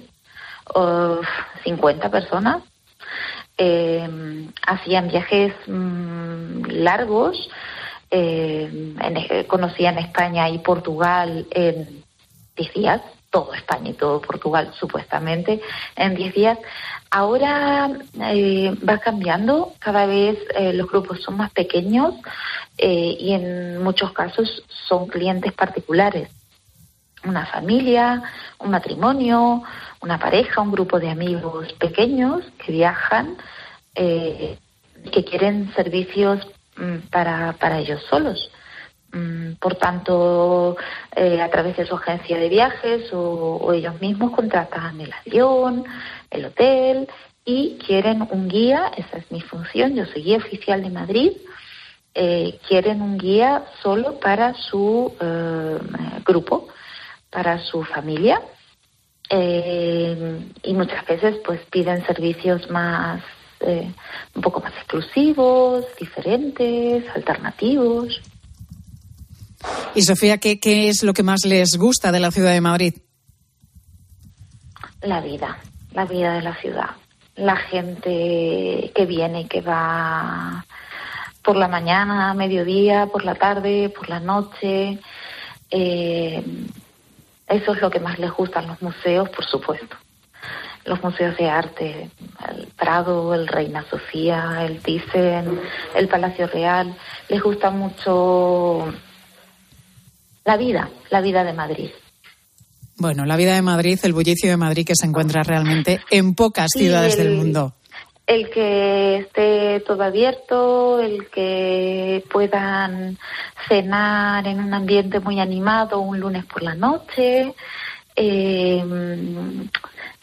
uf, 0.75 1.25
50 1.63 2.09
personas. 2.09 2.63
Eh, 3.57 4.47
hacían 4.65 5.09
viajes 5.09 5.53
mm, 5.67 6.63
largos, 6.69 7.49
eh, 8.09 8.93
en- 9.01 9.43
conocían 9.45 9.97
España 9.99 10.49
y 10.49 10.57
Portugal 10.59 11.45
en 11.51 12.03
10 12.57 12.73
días, 12.73 13.01
todo 13.29 13.53
España 13.53 13.91
y 13.91 13.93
todo 13.93 14.21
Portugal 14.21 14.73
supuestamente 14.79 15.61
en 15.95 16.15
10 16.15 16.33
días. 16.33 16.57
Ahora 17.11 17.89
eh, 18.21 18.75
va 18.87 18.97
cambiando, 18.99 19.73
cada 19.79 20.05
vez 20.05 20.37
eh, 20.55 20.73
los 20.73 20.87
grupos 20.87 21.21
son 21.21 21.37
más 21.37 21.51
pequeños 21.51 22.15
eh, 22.77 23.17
y 23.19 23.33
en 23.33 23.83
muchos 23.83 24.11
casos 24.13 24.63
son 24.87 25.07
clientes 25.07 25.53
particulares. 25.53 26.29
Una 27.23 27.45
familia, 27.45 28.23
un 28.59 28.71
matrimonio, 28.71 29.63
una 30.01 30.17
pareja, 30.17 30.61
un 30.61 30.71
grupo 30.71 30.99
de 30.99 31.09
amigos 31.09 31.73
pequeños 31.73 32.43
que 32.63 32.71
viajan, 32.71 33.37
que 33.93 35.25
quieren 35.25 35.73
servicios 35.75 36.47
mm, 36.77 37.09
para, 37.09 37.53
para 37.59 37.79
ellos 37.79 38.01
solos. 38.09 38.49
Mm, 39.11 39.53
Por 39.59 39.75
tanto, 39.75 40.77
eh, 41.15 41.41
a 41.41 41.49
través 41.49 41.75
de 41.77 41.85
su 41.85 41.95
agencia 41.95 42.37
de 42.37 42.49
viajes 42.49 43.11
o, 43.11 43.73
ellos 43.73 43.99
mismos 44.01 44.31
contratan 44.31 45.01
el 45.01 45.11
avión, 45.11 45.83
el 46.29 46.45
hotel 46.45 47.07
y 47.43 47.79
quieren 47.85 48.27
un 48.29 48.47
guía, 48.47 48.91
esa 48.95 49.17
es 49.17 49.31
mi 49.31 49.41
función, 49.41 49.95
yo 49.95 50.05
soy 50.05 50.23
guía 50.23 50.37
oficial 50.37 50.83
de 50.83 50.89
Madrid, 50.91 51.31
eh, 52.13 52.59
quieren 52.67 53.01
un 53.01 53.17
guía 53.17 53.65
solo 53.81 54.19
para 54.19 54.53
su 54.53 55.13
eh, 55.19 55.79
grupo, 56.25 56.67
para 57.31 57.59
su 57.59 57.83
familia 57.83 58.41
y 59.31 60.73
muchas 60.73 61.05
veces 61.05 61.37
pues 61.45 61.61
piden 61.71 62.03
servicios 62.07 62.67
más, 62.71 63.21
un 63.61 64.41
poco 64.41 64.59
más 64.59 64.73
exclusivos, 64.73 65.85
diferentes, 65.99 67.07
alternativos. 67.15 68.19
Y 69.95 70.03
Sofía, 70.03 70.37
¿qué, 70.37 70.59
qué 70.59 70.89
es 70.89 71.03
lo 71.03 71.13
que 71.13 71.23
más 71.23 71.45
les 71.45 71.77
gusta 71.77 72.11
de 72.11 72.19
la 72.19 72.31
ciudad 72.31 72.51
de 72.51 72.61
Madrid? 72.61 72.93
la 75.01 75.21
vida, 75.21 75.57
la 75.91 76.05
vida 76.05 76.33
de 76.33 76.41
la 76.41 76.55
ciudad. 76.55 76.89
La 77.35 77.55
gente 77.55 78.91
que 78.93 79.05
viene 79.05 79.41
y 79.41 79.45
que 79.47 79.61
va 79.61 80.65
por 81.41 81.55
la 81.55 81.67
mañana, 81.67 82.33
mediodía, 82.33 83.07
por 83.07 83.23
la 83.23 83.35
tarde, 83.35 83.89
por 83.89 84.09
la 84.09 84.19
noche. 84.19 84.99
Eh, 85.71 86.43
eso 87.47 87.73
es 87.73 87.81
lo 87.81 87.89
que 87.89 87.99
más 87.99 88.19
les 88.19 88.31
gustan 88.31 88.67
los 88.67 88.81
museos, 88.81 89.29
por 89.29 89.45
supuesto. 89.45 89.95
Los 90.85 91.01
museos 91.01 91.37
de 91.37 91.49
arte, 91.49 92.09
el 92.49 92.67
Prado, 92.67 93.33
el 93.33 93.47
Reina 93.47 93.85
Sofía, 93.89 94.65
el 94.65 94.81
Thyssen, 94.81 95.59
el 95.95 96.07
Palacio 96.07 96.47
Real, 96.47 96.95
les 97.29 97.41
gusta 97.41 97.69
mucho 97.69 98.91
la 100.49 100.57
vida, 100.57 100.89
la 101.11 101.21
vida 101.21 101.43
de 101.43 101.53
Madrid. 101.53 101.89
Bueno, 102.97 103.23
la 103.25 103.35
vida 103.37 103.53
de 103.53 103.61
Madrid, 103.61 103.99
el 104.01 104.13
bullicio 104.13 104.49
de 104.49 104.57
Madrid 104.57 104.83
que 104.87 104.95
se 104.95 105.05
encuentra 105.05 105.43
realmente 105.43 106.01
en 106.09 106.33
pocas 106.33 106.69
ciudades 106.75 107.17
del 107.17 107.27
el- 107.27 107.37
mundo. 107.37 107.73
El 108.25 108.49
que 108.49 109.17
esté 109.17 109.79
todo 109.87 110.01
abierto, 110.03 110.99
el 110.99 111.27
que 111.29 112.23
puedan 112.31 113.17
cenar 113.67 114.45
en 114.47 114.59
un 114.59 114.73
ambiente 114.73 115.19
muy 115.19 115.39
animado 115.39 115.99
un 115.99 116.19
lunes 116.19 116.45
por 116.45 116.63
la 116.63 116.73
noche. 116.75 117.53
eh, 118.21 118.83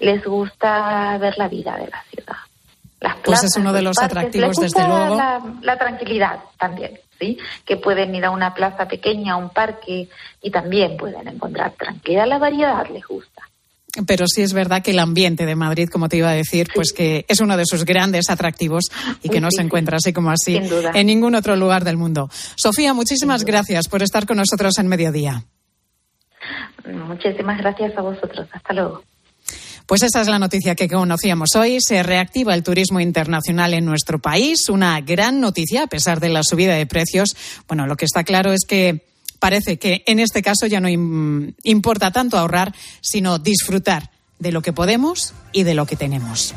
les 0.01 0.23
gusta 0.25 1.17
ver 1.19 1.39
la 1.39 1.49
vida 1.49 1.77
de 1.79 1.87
la 1.89 2.03
ciudad. 2.11 2.37
Las 3.01 3.17
Pues 3.25 3.43
es 3.45 3.57
uno 3.57 3.73
de 3.73 3.81
los 3.81 3.97
atractivos, 3.99 4.57
desde 4.57 4.87
luego. 4.87 5.17
La, 5.17 5.41
la 5.63 5.79
tranquilidad 5.79 6.41
también, 6.59 6.93
¿sí? 7.19 7.39
Que 7.65 7.77
pueden 7.77 8.15
ir 8.15 8.25
a 8.25 8.31
una 8.31 8.55
plaza 8.55 8.87
pequeña, 8.87 9.35
a 9.35 9.37
un 9.37 9.51
parque 9.51 10.09
y 10.43 10.51
también 10.51 10.97
pueden 10.97 11.29
encontrar 11.29 11.73
tranquilidad. 11.73 12.27
La 12.27 12.39
variedad 12.39 12.89
les 12.91 13.07
gusta. 13.07 13.43
Pero 14.07 14.27
sí 14.27 14.43
es 14.43 14.53
verdad 14.53 14.83
que 14.83 14.91
el 14.91 14.99
ambiente 14.99 15.47
de 15.47 15.55
Madrid, 15.55 15.89
como 15.89 16.09
te 16.09 16.19
iba 16.19 16.29
a 16.29 16.35
decir, 16.35 16.69
pues 16.75 16.93
que 16.93 17.25
es 17.29 17.41
uno 17.41 17.57
de 17.57 17.65
sus 17.65 17.85
grandes 17.85 18.29
atractivos 18.29 18.91
y 19.23 19.31
que 19.31 19.41
no 19.41 19.49
se 19.51 19.63
encuentra 19.63 19.97
así 19.97 20.13
como 20.13 20.31
así 20.31 20.61
en 20.95 21.07
ningún 21.07 21.35
otro 21.35 21.57
lugar 21.57 21.85
del 21.85 21.97
mundo. 21.97 22.29
Sofía, 22.57 22.93
muchísimas 22.93 23.45
gracias 23.45 23.89
por 23.89 24.03
estar 24.03 24.27
con 24.27 24.37
nosotros 24.37 24.77
en 24.79 24.89
Mediodía. 24.89 25.45
Muchísimas 26.87 27.59
gracias 27.59 27.97
a 27.97 28.03
vosotros. 28.03 28.47
Hasta 28.53 28.75
luego. 28.75 29.03
Pues 29.87 30.03
esa 30.03 30.21
es 30.21 30.27
la 30.27 30.39
noticia 30.41 30.75
que 30.75 30.89
conocíamos 30.89 31.55
hoy. 31.55 31.79
Se 31.81 32.03
reactiva 32.03 32.55
el 32.55 32.65
turismo 32.65 32.99
internacional 32.99 33.73
en 33.73 33.85
nuestro 33.85 34.19
país. 34.19 34.69
Una 34.69 35.01
gran 35.01 35.41
noticia 35.41 35.85
a 35.85 35.87
pesar 35.87 36.19
de 36.19 36.29
la 36.29 36.43
subida 36.43 36.75
de 36.75 36.87
precios. 36.87 37.37
Bueno, 37.69 37.87
lo 37.87 37.97
que 37.97 38.05
está 38.05 38.25
claro 38.25 38.53
es 38.53 38.65
que 38.67 39.07
parece 39.39 39.79
que 39.79 40.03
en 40.07 40.19
este 40.19 40.43
caso 40.43 40.67
ya 40.67 40.81
no 40.81 40.89
im- 40.89 41.55
importa 41.63 42.11
tanto 42.11 42.37
ahorrar, 42.37 42.75
sino 43.01 43.39
disfrutar 43.39 44.11
de 44.41 44.51
lo 44.51 44.61
que 44.61 44.73
podemos 44.73 45.35
y 45.53 45.63
de 45.63 45.75
lo 45.75 45.87
que 45.87 45.95
tenemos. 45.95 46.53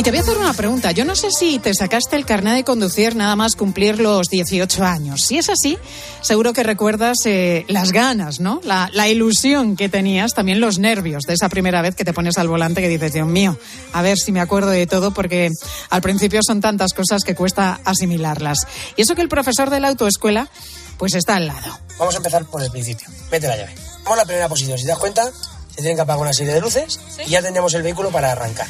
Y 0.00 0.02
te 0.02 0.10
voy 0.10 0.18
a 0.18 0.22
hacer 0.22 0.38
una 0.38 0.54
pregunta. 0.54 0.92
Yo 0.92 1.04
no 1.04 1.14
sé 1.14 1.30
si 1.30 1.58
te 1.58 1.74
sacaste 1.74 2.16
el 2.16 2.24
carnet 2.24 2.54
de 2.54 2.64
conducir 2.64 3.16
nada 3.16 3.36
más 3.36 3.54
cumplir 3.54 4.00
los 4.00 4.28
18 4.28 4.82
años. 4.82 5.20
Si 5.26 5.36
es 5.36 5.50
así, 5.50 5.76
seguro 6.22 6.54
que 6.54 6.62
recuerdas 6.62 7.18
eh, 7.26 7.66
las 7.68 7.92
ganas, 7.92 8.40
¿no? 8.40 8.62
La, 8.64 8.88
la 8.94 9.08
ilusión 9.08 9.76
que 9.76 9.90
tenías, 9.90 10.32
también 10.32 10.58
los 10.58 10.78
nervios 10.78 11.24
de 11.24 11.34
esa 11.34 11.50
primera 11.50 11.82
vez 11.82 11.96
que 11.96 12.06
te 12.06 12.14
pones 12.14 12.38
al 12.38 12.48
volante 12.48 12.80
que 12.80 12.88
dices, 12.88 13.12
Dios 13.12 13.28
mío, 13.28 13.58
a 13.92 14.00
ver 14.00 14.16
si 14.16 14.32
me 14.32 14.40
acuerdo 14.40 14.70
de 14.70 14.86
todo 14.86 15.10
porque 15.10 15.50
al 15.90 16.00
principio 16.00 16.40
son 16.46 16.62
tantas 16.62 16.94
cosas 16.94 17.22
que 17.22 17.34
cuesta 17.34 17.80
asimilarlas. 17.84 18.66
Y 18.96 19.02
eso 19.02 19.14
que 19.14 19.20
el 19.20 19.28
profesor 19.28 19.68
de 19.68 19.80
la 19.80 19.88
autoescuela 19.88 20.48
pues 20.96 21.14
está 21.14 21.36
al 21.36 21.46
lado. 21.46 21.78
Vamos 21.98 22.14
a 22.14 22.16
empezar 22.16 22.46
por 22.46 22.62
el 22.62 22.70
principio. 22.70 23.06
Mete 23.30 23.48
la 23.48 23.56
llave. 23.58 23.89
Vamos 24.04 24.18
a 24.18 24.22
la 24.22 24.24
primera 24.24 24.48
posición. 24.48 24.78
Si 24.78 24.84
te 24.84 24.90
das 24.90 24.98
cuenta, 24.98 25.30
se 25.70 25.76
tienen 25.76 25.96
que 25.96 26.02
apagar 26.02 26.20
una 26.20 26.32
serie 26.32 26.54
de 26.54 26.60
luces 26.60 27.00
y 27.26 27.30
ya 27.30 27.42
tendremos 27.42 27.72
el 27.74 27.82
vehículo 27.82 28.10
para 28.10 28.32
arrancar. 28.32 28.66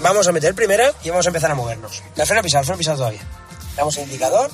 Vamos 0.00 0.26
a 0.26 0.32
meter 0.32 0.54
primera 0.54 0.92
y 1.02 1.10
vamos 1.10 1.26
a 1.26 1.28
empezar 1.30 1.50
a 1.50 1.54
movernos. 1.54 2.02
La 2.16 2.26
freno 2.26 2.42
pisado, 2.42 2.60
el 2.60 2.66
freno 2.66 2.78
pisado 2.78 2.96
todavía. 2.98 3.22
Damos 3.76 3.96
el 3.96 4.04
indicador. 4.04 4.50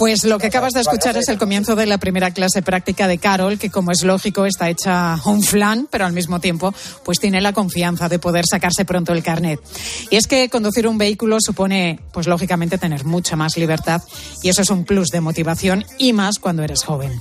Pues 0.00 0.24
lo 0.24 0.38
que 0.38 0.46
acabas 0.46 0.72
de 0.72 0.80
escuchar 0.80 1.18
es 1.18 1.28
el 1.28 1.36
comienzo 1.36 1.76
de 1.76 1.84
la 1.84 1.98
primera 1.98 2.30
clase 2.30 2.62
práctica 2.62 3.06
de 3.06 3.18
Carol, 3.18 3.58
que 3.58 3.68
como 3.68 3.90
es 3.90 4.02
lógico 4.02 4.46
está 4.46 4.70
hecha 4.70 5.20
un 5.26 5.42
flan, 5.42 5.88
pero 5.90 6.06
al 6.06 6.14
mismo 6.14 6.40
tiempo 6.40 6.72
pues 7.04 7.18
tiene 7.18 7.42
la 7.42 7.52
confianza 7.52 8.08
de 8.08 8.18
poder 8.18 8.46
sacarse 8.50 8.86
pronto 8.86 9.12
el 9.12 9.22
carnet. 9.22 9.60
Y 10.08 10.16
es 10.16 10.26
que 10.26 10.48
conducir 10.48 10.86
un 10.88 10.96
vehículo 10.96 11.36
supone 11.38 12.00
pues 12.12 12.26
lógicamente 12.26 12.78
tener 12.78 13.04
mucha 13.04 13.36
más 13.36 13.58
libertad 13.58 14.00
y 14.42 14.48
eso 14.48 14.62
es 14.62 14.70
un 14.70 14.86
plus 14.86 15.08
de 15.08 15.20
motivación 15.20 15.84
y 15.98 16.14
más 16.14 16.38
cuando 16.38 16.62
eres 16.62 16.82
joven. 16.82 17.12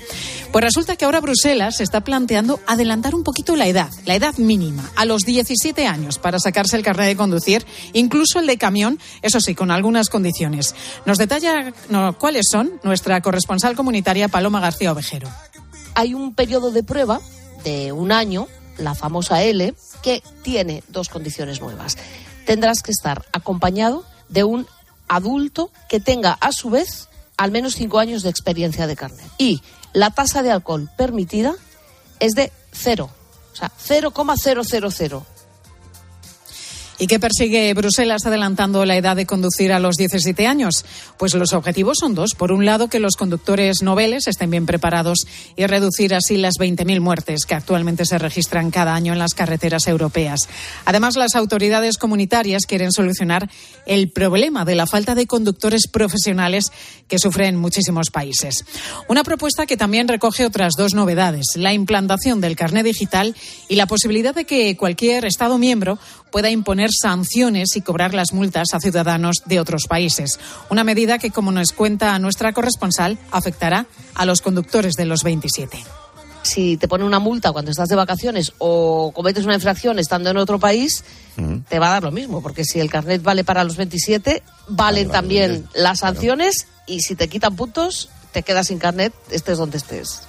Pues 0.54 0.64
resulta 0.64 0.96
que 0.96 1.04
ahora 1.04 1.20
Bruselas 1.20 1.76
se 1.76 1.84
está 1.84 2.00
planteando 2.02 2.62
adelantar 2.66 3.14
un 3.14 3.26
poquito 3.26 3.58
la 3.58 3.68
edad, 3.68 3.90
la 4.06 4.16
edad 4.16 4.38
mínima, 4.38 4.90
a 4.96 5.04
los 5.04 5.24
17 5.24 5.86
años 5.86 6.18
para 6.18 6.40
sacarse 6.40 6.78
el 6.78 6.84
carnet 6.84 7.08
de 7.08 7.18
conducir, 7.18 7.66
incluso 7.92 8.40
el 8.40 8.48
de 8.48 8.58
camión, 8.58 9.00
eso 9.22 9.42
sí, 9.42 9.54
con 9.54 9.70
algunas 9.70 10.08
condiciones. 10.10 10.74
Nos 11.06 11.18
detalla 11.18 11.74
no, 11.90 12.18
cuáles 12.18 12.46
son 12.50 12.69
nuestra 12.84 13.22
corresponsal 13.22 13.76
comunitaria 13.76 14.28
Paloma 14.28 14.60
García 14.60 14.92
Ovejero. 14.92 15.30
hay 15.96 16.14
un 16.14 16.34
periodo 16.34 16.72
de 16.72 16.84
prueba 16.84 17.20
de 17.64 17.92
un 17.92 18.12
año, 18.12 18.48
la 18.78 18.96
famosa 18.96 19.44
L, 19.44 19.74
que 20.02 20.24
tiene 20.44 20.84
dos 20.88 21.10
condiciones 21.10 21.62
nuevas. 21.62 21.98
Tendrás 22.46 22.82
que 22.82 22.92
estar 22.92 23.26
acompañado 23.34 24.06
de 24.30 24.44
un 24.44 24.68
adulto 25.08 25.72
que 25.90 26.00
tenga 26.00 26.34
a 26.34 26.52
su 26.52 26.70
vez 26.70 27.10
al 27.38 27.52
menos 27.52 27.76
cinco 27.76 28.00
años 28.00 28.24
de 28.24 28.30
experiencia 28.30 28.88
de 28.88 28.96
carnet. 28.96 29.26
Y 29.38 29.62
la 29.94 30.12
tasa 30.12 30.44
de 30.44 30.52
alcohol 30.52 30.90
permitida 30.98 31.56
es 32.20 32.34
de 32.34 32.52
cero, 32.72 33.10
o 33.54 33.56
sea, 33.56 33.72
0,000. 33.78 35.39
¿Y 37.02 37.08
qué 37.08 37.18
persigue 37.18 37.74
Bruselas 37.74 38.26
adelantando 38.26 38.84
la 38.84 38.98
edad 38.98 39.16
de 39.16 39.26
conducir 39.26 39.72
a 39.72 39.80
los 39.80 39.96
17 39.96 40.46
años? 40.46 40.84
Pues 41.18 41.34
los 41.34 41.54
objetivos 41.54 41.98
son 41.98 42.14
dos. 42.14 42.36
Por 42.36 42.52
un 42.52 42.66
lado, 42.66 42.90
que 42.90 43.00
los 43.00 43.16
conductores 43.16 43.82
noveles 43.82 44.28
estén 44.28 44.52
bien 44.52 44.66
preparados 44.66 45.20
y 45.56 45.66
reducir 45.66 46.14
así 46.14 46.36
las 46.36 46.56
20.000 46.56 47.00
muertes 47.00 47.46
que 47.46 47.56
actualmente 47.56 48.04
se 48.04 48.18
registran 48.18 48.70
cada 48.70 48.96
año 48.96 49.14
en 49.14 49.20
las 49.20 49.34
carreteras 49.34 49.88
europeas. 49.88 50.50
Además, 50.84 51.16
las 51.16 51.36
autoridades 51.36 51.98
comunitarias 51.98 52.66
quieren 52.66 52.92
solucionar 52.92 53.50
el 53.86 54.12
problema 54.12 54.66
de 54.66 54.76
la 54.76 54.86
falta 54.86 55.16
de 55.16 55.26
conductores 55.26 55.88
profesionales 55.88 56.66
que 57.08 57.18
sufren 57.18 57.56
muchísimos 57.56 58.10
países. 58.12 58.66
Una 59.08 59.24
propuesta 59.24 59.66
que 59.66 59.78
también 59.78 60.10
recoge 60.10 60.46
otras 60.46 60.74
dos 60.78 60.94
novedades, 60.94 61.46
la 61.56 61.72
implantación 61.72 62.42
del 62.42 62.58
carné 62.58 62.84
digital 62.84 63.38
y 63.70 63.76
la 63.76 63.88
posibilidad 63.88 64.36
de 64.36 64.44
que 64.44 64.76
cualquier 64.76 65.24
Estado 65.24 65.58
miembro 65.58 65.98
pueda 66.30 66.50
imponer 66.50 66.89
sanciones 67.00 67.76
y 67.76 67.82
cobrar 67.82 68.14
las 68.14 68.34
multas 68.34 68.74
a 68.74 68.80
ciudadanos 68.80 69.44
de 69.46 69.60
otros 69.60 69.86
países. 69.88 70.40
Una 70.70 70.84
medida 70.84 71.20
que, 71.20 71.32
como 71.32 71.52
nos 71.52 71.72
cuenta 71.72 72.18
nuestra 72.20 72.54
corresponsal, 72.54 73.18
afectará 73.32 73.86
a 74.16 74.26
los 74.26 74.42
conductores 74.42 74.96
de 74.96 75.06
los 75.06 75.24
27. 75.24 75.84
Si 76.42 76.78
te 76.78 76.88
pone 76.88 77.04
una 77.04 77.20
multa 77.20 77.52
cuando 77.52 77.72
estás 77.72 77.90
de 77.90 77.96
vacaciones 77.96 78.54
o 78.60 79.12
cometes 79.14 79.46
una 79.46 79.56
infracción 79.56 80.00
estando 80.00 80.30
en 80.30 80.38
otro 80.38 80.58
país, 80.60 81.04
te 81.68 81.80
va 81.80 81.88
a 81.88 81.92
dar 81.92 82.04
lo 82.04 82.12
mismo, 82.12 82.42
porque 82.42 82.64
si 82.64 82.80
el 82.80 82.90
carnet 82.90 83.22
vale 83.22 83.44
para 83.44 83.64
los 83.64 83.76
27, 83.76 84.42
valen 84.70 85.10
también 85.10 85.68
las 85.74 86.00
sanciones 86.00 86.68
y 86.88 87.02
si 87.02 87.16
te 87.16 87.28
quitan 87.28 87.56
puntos, 87.56 88.10
te 88.32 88.44
quedas 88.44 88.68
sin 88.68 88.80
carnet, 88.80 89.14
estés 89.32 89.58
donde 89.58 89.78
estés. 89.78 90.29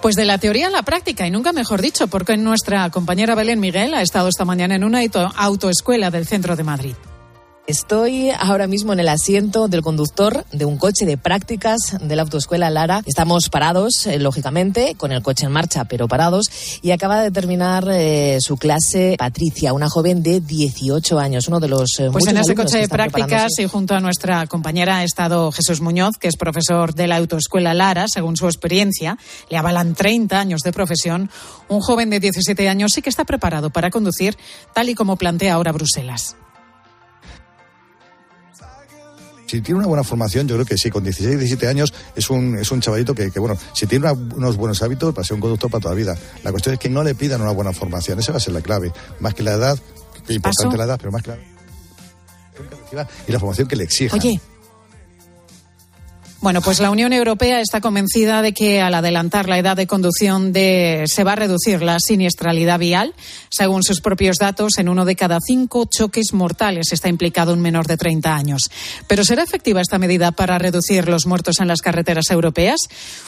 Pues 0.00 0.14
de 0.14 0.24
la 0.24 0.38
teoría 0.38 0.68
a 0.68 0.70
la 0.70 0.82
práctica, 0.82 1.26
y 1.26 1.30
nunca 1.30 1.52
mejor 1.52 1.82
dicho, 1.82 2.06
porque 2.06 2.36
nuestra 2.36 2.88
compañera 2.90 3.34
Belén 3.34 3.58
Miguel 3.60 3.94
ha 3.94 4.02
estado 4.02 4.28
esta 4.28 4.44
mañana 4.44 4.76
en 4.76 4.84
una 4.84 5.00
auto- 5.00 5.32
autoescuela 5.36 6.10
del 6.10 6.26
centro 6.26 6.54
de 6.54 6.62
Madrid. 6.62 6.94
Estoy 7.68 8.30
ahora 8.30 8.66
mismo 8.66 8.94
en 8.94 9.00
el 9.00 9.10
asiento 9.10 9.68
del 9.68 9.82
conductor 9.82 10.46
de 10.52 10.64
un 10.64 10.78
coche 10.78 11.04
de 11.04 11.18
prácticas 11.18 11.98
de 12.00 12.16
la 12.16 12.22
autoescuela 12.22 12.70
Lara. 12.70 13.02
Estamos 13.04 13.50
parados, 13.50 14.06
eh, 14.06 14.18
lógicamente, 14.18 14.94
con 14.94 15.12
el 15.12 15.20
coche 15.20 15.44
en 15.44 15.52
marcha, 15.52 15.84
pero 15.84 16.08
parados. 16.08 16.46
Y 16.80 16.92
acaba 16.92 17.20
de 17.20 17.30
terminar 17.30 17.86
eh, 17.90 18.38
su 18.40 18.56
clase 18.56 19.16
Patricia, 19.18 19.74
una 19.74 19.90
joven 19.90 20.22
de 20.22 20.40
18 20.40 21.18
años, 21.18 21.46
uno 21.48 21.60
de 21.60 21.68
los 21.68 22.00
eh, 22.00 22.08
Pues 22.10 22.26
en 22.26 22.38
ese 22.38 22.52
alumnos 22.52 22.72
coche 22.72 22.78
de 22.78 22.88
prácticas 22.88 23.58
y 23.58 23.66
junto 23.66 23.94
a 23.94 24.00
nuestra 24.00 24.46
compañera 24.46 25.00
ha 25.00 25.04
estado 25.04 25.52
Jesús 25.52 25.82
Muñoz, 25.82 26.16
que 26.16 26.28
es 26.28 26.38
profesor 26.38 26.94
de 26.94 27.06
la 27.06 27.16
autoescuela 27.16 27.74
Lara, 27.74 28.06
según 28.08 28.38
su 28.38 28.46
experiencia, 28.46 29.18
le 29.50 29.58
avalan 29.58 29.94
30 29.94 30.40
años 30.40 30.62
de 30.62 30.72
profesión. 30.72 31.28
Un 31.68 31.82
joven 31.82 32.08
de 32.08 32.18
17 32.18 32.66
años 32.66 32.92
sí 32.94 33.02
que 33.02 33.10
está 33.10 33.26
preparado 33.26 33.68
para 33.68 33.90
conducir, 33.90 34.38
tal 34.72 34.88
y 34.88 34.94
como 34.94 35.16
plantea 35.16 35.52
ahora 35.52 35.72
Bruselas. 35.72 36.34
Si 39.48 39.60
tiene 39.62 39.78
una 39.78 39.88
buena 39.88 40.04
formación, 40.04 40.46
yo 40.46 40.54
creo 40.56 40.66
que 40.66 40.76
sí, 40.76 40.90
con 40.90 41.02
16, 41.02 41.38
17 41.38 41.66
años 41.66 41.92
es 42.14 42.28
un, 42.30 42.56
es 42.58 42.70
un 42.70 42.80
chavalito 42.80 43.14
que, 43.14 43.30
que, 43.30 43.40
bueno, 43.40 43.56
si 43.72 43.86
tiene 43.86 44.10
una- 44.10 44.34
unos 44.36 44.56
buenos 44.56 44.82
hábitos, 44.82 45.12
va 45.16 45.22
a 45.22 45.24
ser 45.24 45.34
un 45.36 45.40
conductor 45.40 45.70
para 45.70 45.80
toda 45.82 45.94
la 45.94 45.98
vida. 45.98 46.16
La 46.44 46.50
cuestión 46.50 46.74
es 46.74 46.78
que 46.78 46.88
no 46.90 47.02
le 47.02 47.14
pidan 47.14 47.40
una 47.40 47.50
buena 47.52 47.72
formación, 47.72 48.18
esa 48.18 48.30
va 48.32 48.36
a 48.36 48.40
ser 48.40 48.52
la 48.52 48.60
clave. 48.60 48.92
Más 49.20 49.32
que 49.34 49.42
la 49.42 49.54
edad, 49.54 49.78
que 50.26 50.34
importante 50.34 50.66
Paso. 50.68 50.76
la 50.76 50.84
edad, 50.84 50.98
pero 50.98 51.10
más 51.12 51.26
la 51.26 51.36
y 53.26 53.32
la 53.32 53.38
formación 53.38 53.68
que 53.68 53.76
le 53.76 53.84
exijan. 53.84 54.18
Oye, 54.18 54.40
Bueno, 56.40 56.62
pues 56.62 56.78
la 56.78 56.92
Unión 56.92 57.12
Europea 57.12 57.60
está 57.60 57.80
convencida 57.80 58.42
de 58.42 58.54
que 58.54 58.80
al 58.80 58.94
adelantar 58.94 59.48
la 59.48 59.58
edad 59.58 59.76
de 59.76 59.88
conducción 59.88 60.52
de, 60.52 61.02
se 61.06 61.24
va 61.24 61.32
a 61.32 61.36
reducir 61.36 61.82
la 61.82 61.98
siniestralidad 61.98 62.78
vial. 62.78 63.12
Según 63.50 63.82
sus 63.82 64.00
propios 64.00 64.36
datos, 64.36 64.78
en 64.78 64.88
uno 64.88 65.04
de 65.04 65.16
cada 65.16 65.38
cinco 65.44 65.86
choques 65.86 66.32
mortales 66.32 66.92
está 66.92 67.08
implicado 67.08 67.52
un 67.52 67.60
menor 67.60 67.88
de 67.88 67.96
30 67.96 68.36
años. 68.36 68.70
¿Pero 69.08 69.24
será 69.24 69.42
efectiva 69.42 69.80
esta 69.80 69.98
medida 69.98 70.30
para 70.30 70.58
reducir 70.58 71.08
los 71.08 71.26
muertos 71.26 71.58
en 71.58 71.66
las 71.66 71.80
carreteras 71.80 72.30
europeas? 72.30 72.82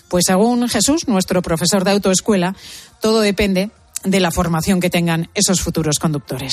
Pues 0.07 0.27
según 0.29 0.69
Jesús, 0.69 1.09
nuestro 1.09 1.43
profesor 1.43 1.83
de 1.83 1.91
autoescuela, 1.91 2.55
todo 3.01 3.23
depende 3.23 3.71
de 4.05 4.21
la 4.21 4.31
formación 4.31 4.79
que 4.79 4.89
tengan 4.89 5.29
esos 5.35 5.61
futuros 5.61 5.99
conductores. 5.99 6.53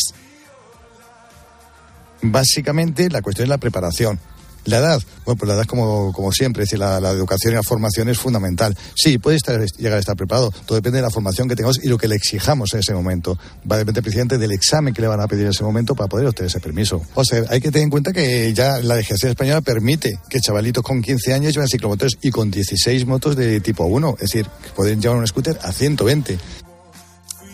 Básicamente, 2.24 3.12
la 3.12 3.22
cuestión 3.22 3.46
es 3.46 3.50
la 3.50 3.60
preparación. 3.60 4.20
La 4.68 4.80
edad, 4.80 5.02
bueno, 5.24 5.38
pues 5.38 5.48
la 5.48 5.56
edad 5.56 5.66
como, 5.66 6.12
como 6.12 6.34
siempre, 6.34 6.64
es 6.64 6.70
decir, 6.70 6.80
la, 6.80 6.98
educación 7.10 7.54
y 7.54 7.56
la 7.56 7.64
formación 7.64 8.10
es 8.10 8.20
fundamental. 8.20 8.78
Sí, 8.96 9.18
puede 9.18 9.38
estar, 9.38 9.64
llegar 9.78 9.94
a 9.94 10.00
estar 10.00 10.18
preparado, 10.18 10.52
todo 10.66 10.76
depende 10.76 10.98
de 10.98 11.04
la 11.04 11.10
formación 11.10 11.48
que 11.48 11.56
tengamos 11.56 11.80
y 11.82 11.88
lo 11.88 11.98
que 11.98 12.10
le 12.10 12.16
exijamos 12.16 12.74
en 12.74 12.82
ese 12.82 12.94
momento. 12.94 13.40
Va 13.70 13.76
a 13.76 13.80
depender 13.80 14.04
presidente 14.04 14.38
del 14.38 14.52
examen 14.52 14.94
que 14.94 15.02
le 15.02 15.08
van 15.08 15.22
a 15.22 15.28
pedir 15.28 15.46
en 15.46 15.52
ese 15.52 15.64
momento 15.64 15.96
para 15.96 16.10
poder 16.10 16.28
obtener 16.28 16.50
ese 16.50 16.60
permiso. 16.60 17.02
O 17.16 17.24
sea, 17.24 17.44
hay 17.50 17.62
que 17.62 17.72
tener 17.72 17.84
en 17.84 17.90
cuenta 17.90 18.12
que 18.12 18.54
ya 18.54 18.80
la 18.80 18.96
legislación 18.96 19.32
española 19.32 19.62
permite 19.62 20.20
que 20.30 20.42
chavalitos 20.42 20.84
con 20.84 21.02
15 21.02 21.34
años 21.34 21.54
lleven 21.54 21.70
ciclomotores 21.70 22.18
y 22.22 22.30
con 22.30 22.52
16 22.52 23.06
motos 23.06 23.38
de 23.38 23.62
tipo 23.62 23.86
1, 23.86 24.16
es 24.16 24.20
decir, 24.20 24.48
pueden 24.76 25.02
llevar 25.02 25.18
un 25.18 25.28
scooter 25.28 25.58
a 25.62 25.72
120. 25.72 26.38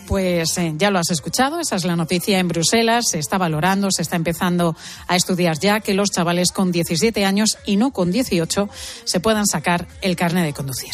Pues 0.06 0.58
eh, 0.58 0.74
ya 0.76 0.90
lo 0.90 0.98
has 0.98 1.10
escuchado, 1.10 1.60
esa 1.60 1.76
es 1.76 1.84
la 1.84 1.96
noticia 1.96 2.38
en 2.38 2.48
Bruselas, 2.48 3.08
se 3.10 3.18
está 3.18 3.38
valorando, 3.38 3.90
se 3.90 4.02
está 4.02 4.16
empezando 4.16 4.76
a 5.06 5.16
estudiar 5.16 5.58
ya 5.58 5.80
que 5.80 5.94
los 5.94 6.10
chavales 6.10 6.52
con 6.52 6.72
17 6.72 7.24
años 7.24 7.58
y 7.64 7.76
no 7.76 7.92
con 7.92 8.10
18 8.10 8.68
se 9.04 9.20
puedan 9.20 9.46
sacar 9.46 9.86
el 10.02 10.16
carnet 10.16 10.44
de 10.44 10.52
conducir. 10.52 10.92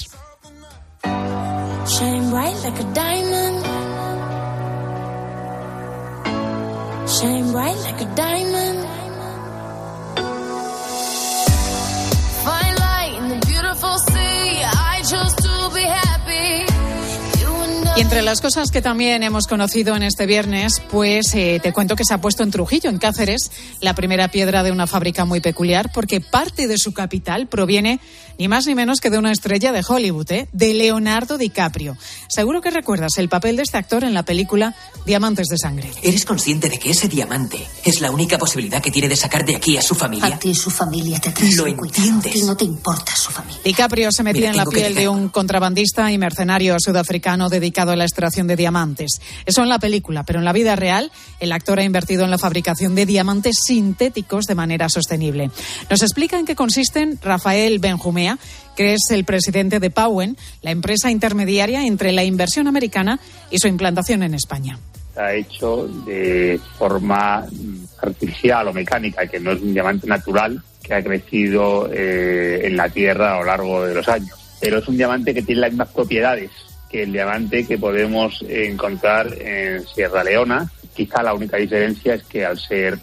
Y 17.96 18.03
entre 18.03 18.22
las 18.22 18.40
cosas 18.40 18.70
que 18.70 18.81
también 18.81 19.22
hemos 19.24 19.46
conocido 19.46 19.96
en 19.96 20.03
este 20.05 20.24
viernes, 20.24 20.81
pues 20.90 21.35
eh, 21.35 21.61
te 21.62 21.72
cuento 21.72 21.96
que 21.96 22.05
se 22.05 22.14
ha 22.14 22.20
puesto 22.20 22.42
en 22.44 22.50
Trujillo, 22.50 22.88
en 22.88 22.98
Cáceres, 22.98 23.50
la 23.81 23.94
primera 23.94 24.29
piedra 24.29 24.62
de 24.62 24.70
una 24.70 24.87
fábrica 24.87 25.24
muy 25.24 25.40
peculiar, 25.40 25.90
porque 25.92 26.20
parte 26.20 26.68
de 26.68 26.79
su 26.79 26.94
capital 26.94 27.48
proviene 27.48 28.00
ni 28.38 28.48
más 28.48 28.66
ni 28.66 28.74
menos 28.74 29.00
que 29.00 29.11
de 29.11 29.18
una 29.18 29.33
estrella 29.33 29.70
de 29.70 29.83
Hollywood, 29.87 30.31
¿eh? 30.33 30.48
de 30.53 30.72
Leonardo 30.72 31.37
DiCaprio. 31.37 31.98
Seguro 32.29 32.62
que 32.62 32.70
recuerdas 32.70 33.18
el 33.18 33.29
papel 33.29 33.57
de 33.57 33.64
este 33.64 33.76
actor 33.76 34.03
en 34.03 34.14
la 34.14 34.22
película 34.22 34.74
Diamantes 35.05 35.48
de 35.48 35.59
Sangre. 35.59 35.90
¿Eres 36.03 36.24
consciente 36.24 36.70
de 36.70 36.79
que 36.79 36.90
ese 36.90 37.07
diamante 37.09 37.66
es 37.85 38.00
la 38.00 38.11
única 38.11 38.38
posibilidad 38.38 38.81
que 38.81 38.90
tiene 38.90 39.09
de 39.09 39.16
sacar 39.16 39.44
de 39.44 39.57
aquí 39.57 39.76
a 39.76 39.83
su 39.83 39.94
familia? 39.94 40.37
A 40.37 40.38
ti 40.38 40.55
su 40.55 40.70
familia 40.70 41.18
te 41.20 41.33
trae 41.33 41.55
Lo 41.55 41.64
cuidado. 41.64 41.85
entiendes. 41.85 42.31
A 42.31 42.33
ti 42.33 42.42
no 42.44 42.57
te 42.57 42.64
importa 42.64 43.14
su 43.14 43.31
familia. 43.31 43.61
DiCaprio 43.62 44.11
se 44.11 44.22
metía 44.22 44.53
Mira, 44.53 44.53
en 44.53 44.57
la 44.57 44.64
piel 44.64 44.94
de 44.94 45.09
un 45.09 45.29
contrabandista 45.29 46.11
y 46.11 46.16
mercenario 46.16 46.76
sudafricano 46.79 47.50
dedicado 47.50 47.80
la 47.85 48.05
extracción 48.05 48.47
de 48.47 48.57
diamantes. 48.57 49.21
Eso 49.47 49.62
en 49.62 49.69
la 49.69 49.79
película, 49.79 50.25
pero 50.25 50.38
en 50.38 50.45
la 50.45 50.53
vida 50.53 50.77
real, 50.77 51.11
el 51.40 51.53
actor 51.53 51.79
ha 51.79 51.85
invertido 51.85 52.25
en 52.25 52.31
la 52.31 52.38
fabricación 52.38 52.95
de 52.95 53.07
diamantes 53.07 53.57
sintéticos 53.66 54.47
de 54.47 54.55
manera 54.55 54.88
sostenible. 54.88 55.51
Nos 55.88 56.03
explica 56.03 56.38
en 56.38 56.47
qué 56.47 56.55
consisten 56.55 57.19
Rafael 57.23 57.79
Benjumea, 57.79 58.38
que 58.77 58.95
es 58.95 59.11
el 59.11 59.25
presidente 59.25 59.81
de 59.81 59.90
Powen, 59.90 60.37
la 60.62 60.71
empresa 60.71 61.11
intermediaria 61.11 61.87
entre 61.87 62.12
la 62.12 62.25
inversión 62.25 62.66
americana 62.66 63.21
y 63.51 63.59
su 63.59 63.69
implantación 63.69 64.23
en 64.23 64.35
España. 64.35 64.79
Está 65.11 65.35
hecho 65.35 65.88
de 66.07 66.61
forma 66.79 67.47
mm, 67.51 67.85
artificial 68.03 68.69
o 68.69 68.73
mecánica, 68.73 69.27
que 69.27 69.40
no 69.40 69.53
es 69.53 69.61
un 69.61 69.73
diamante 69.73 70.07
natural 70.07 70.62
que 70.83 70.95
ha 70.95 71.03
crecido 71.03 71.90
eh, 71.93 72.61
en 72.64 72.77
la 72.77 72.88
Tierra 72.88 73.35
a 73.35 73.38
lo 73.40 73.45
largo 73.45 73.85
de 73.85 73.95
los 73.95 74.09
años. 74.09 74.37
Pero 74.61 74.79
es 74.79 74.88
un 74.88 74.97
diamante 74.97 75.35
que 75.35 75.43
tiene 75.43 75.62
las 75.62 75.71
mismas 75.71 75.88
propiedades 75.88 76.51
que 76.90 77.05
el 77.05 77.12
diamante 77.12 77.66
que 77.66 77.79
podemos 77.79 78.42
encontrar 78.48 79.33
en 79.40 79.87
Sierra 79.87 80.24
Leona. 80.24 80.68
Quizá 80.94 81.22
la 81.22 81.35
única 81.35 81.57
diferencia 81.57 82.14
es 82.14 82.24
que 82.24 82.44
al 82.44 82.59
ser 82.59 82.98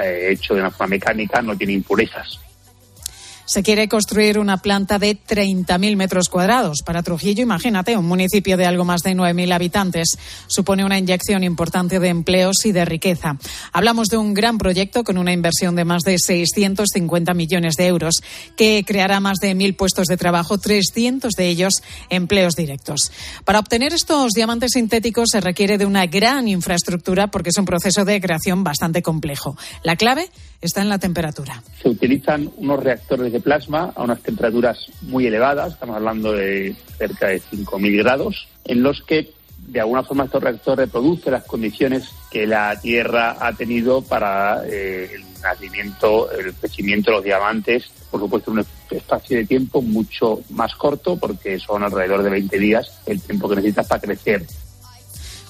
eh, 0.00 0.28
hecho 0.30 0.54
de 0.54 0.60
una 0.60 0.70
forma 0.70 0.90
mecánica 0.90 1.40
no 1.40 1.56
tiene 1.56 1.72
impurezas. 1.72 2.38
Se 3.50 3.64
quiere 3.64 3.88
construir 3.88 4.38
una 4.38 4.58
planta 4.58 5.00
de 5.00 5.18
30.000 5.18 5.96
metros 5.96 6.28
cuadrados. 6.28 6.82
Para 6.86 7.02
Trujillo, 7.02 7.42
imagínate, 7.42 7.96
un 7.96 8.06
municipio 8.06 8.56
de 8.56 8.64
algo 8.64 8.84
más 8.84 9.02
de 9.02 9.16
9.000 9.16 9.52
habitantes. 9.52 10.16
Supone 10.46 10.84
una 10.84 10.98
inyección 10.98 11.42
importante 11.42 11.98
de 11.98 12.10
empleos 12.10 12.64
y 12.64 12.70
de 12.70 12.84
riqueza. 12.84 13.38
Hablamos 13.72 14.06
de 14.06 14.18
un 14.18 14.34
gran 14.34 14.56
proyecto 14.56 15.02
con 15.02 15.18
una 15.18 15.32
inversión 15.32 15.74
de 15.74 15.84
más 15.84 16.02
de 16.02 16.20
650 16.20 17.34
millones 17.34 17.74
de 17.74 17.88
euros 17.88 18.22
que 18.56 18.84
creará 18.86 19.18
más 19.18 19.38
de 19.40 19.56
1.000 19.56 19.74
puestos 19.74 20.06
de 20.06 20.16
trabajo, 20.16 20.58
300 20.58 21.32
de 21.32 21.48
ellos 21.48 21.82
empleos 22.08 22.54
directos. 22.54 23.10
Para 23.44 23.58
obtener 23.58 23.92
estos 23.92 24.30
diamantes 24.30 24.74
sintéticos 24.74 25.30
se 25.32 25.40
requiere 25.40 25.76
de 25.76 25.86
una 25.86 26.06
gran 26.06 26.46
infraestructura 26.46 27.32
porque 27.32 27.50
es 27.50 27.58
un 27.58 27.64
proceso 27.64 28.04
de 28.04 28.20
creación 28.20 28.62
bastante 28.62 29.02
complejo. 29.02 29.56
La 29.82 29.96
clave 29.96 30.30
está 30.60 30.82
en 30.82 30.88
la 30.88 30.98
temperatura. 30.98 31.62
se 31.80 31.88
utilizan 31.88 32.50
unos 32.56 32.82
reactores 32.82 33.32
de 33.32 33.40
plasma 33.40 33.92
a 33.94 34.02
unas 34.02 34.20
temperaturas 34.20 34.78
muy 35.02 35.26
elevadas, 35.26 35.72
estamos 35.72 35.96
hablando 35.96 36.32
de 36.32 36.74
cerca 36.98 37.28
de 37.28 37.40
5.000 37.40 37.98
grados, 37.98 38.48
en 38.64 38.82
los 38.82 39.02
que 39.02 39.32
de 39.66 39.80
alguna 39.80 40.02
forma 40.02 40.24
estos 40.24 40.42
reactores 40.42 40.86
reproducen 40.86 41.32
las 41.32 41.44
condiciones 41.44 42.08
que 42.30 42.46
la 42.46 42.78
Tierra 42.80 43.36
ha 43.40 43.52
tenido 43.52 44.02
para 44.02 44.62
eh, 44.66 45.10
el 45.14 45.24
nacimiento, 45.42 46.30
el 46.32 46.54
crecimiento 46.54 47.10
de 47.10 47.16
los 47.16 47.24
diamantes, 47.24 47.90
por 48.10 48.20
supuesto 48.20 48.50
en 48.50 48.58
un 48.58 48.66
espacio 48.90 49.36
de 49.36 49.46
tiempo 49.46 49.80
mucho 49.82 50.40
más 50.50 50.74
corto, 50.74 51.16
porque 51.16 51.58
son 51.58 51.82
alrededor 51.82 52.22
de 52.22 52.30
20 52.30 52.58
días 52.58 53.00
el 53.06 53.20
tiempo 53.20 53.48
que 53.48 53.56
necesitas 53.56 53.86
para 53.86 54.00
crecer 54.00 54.46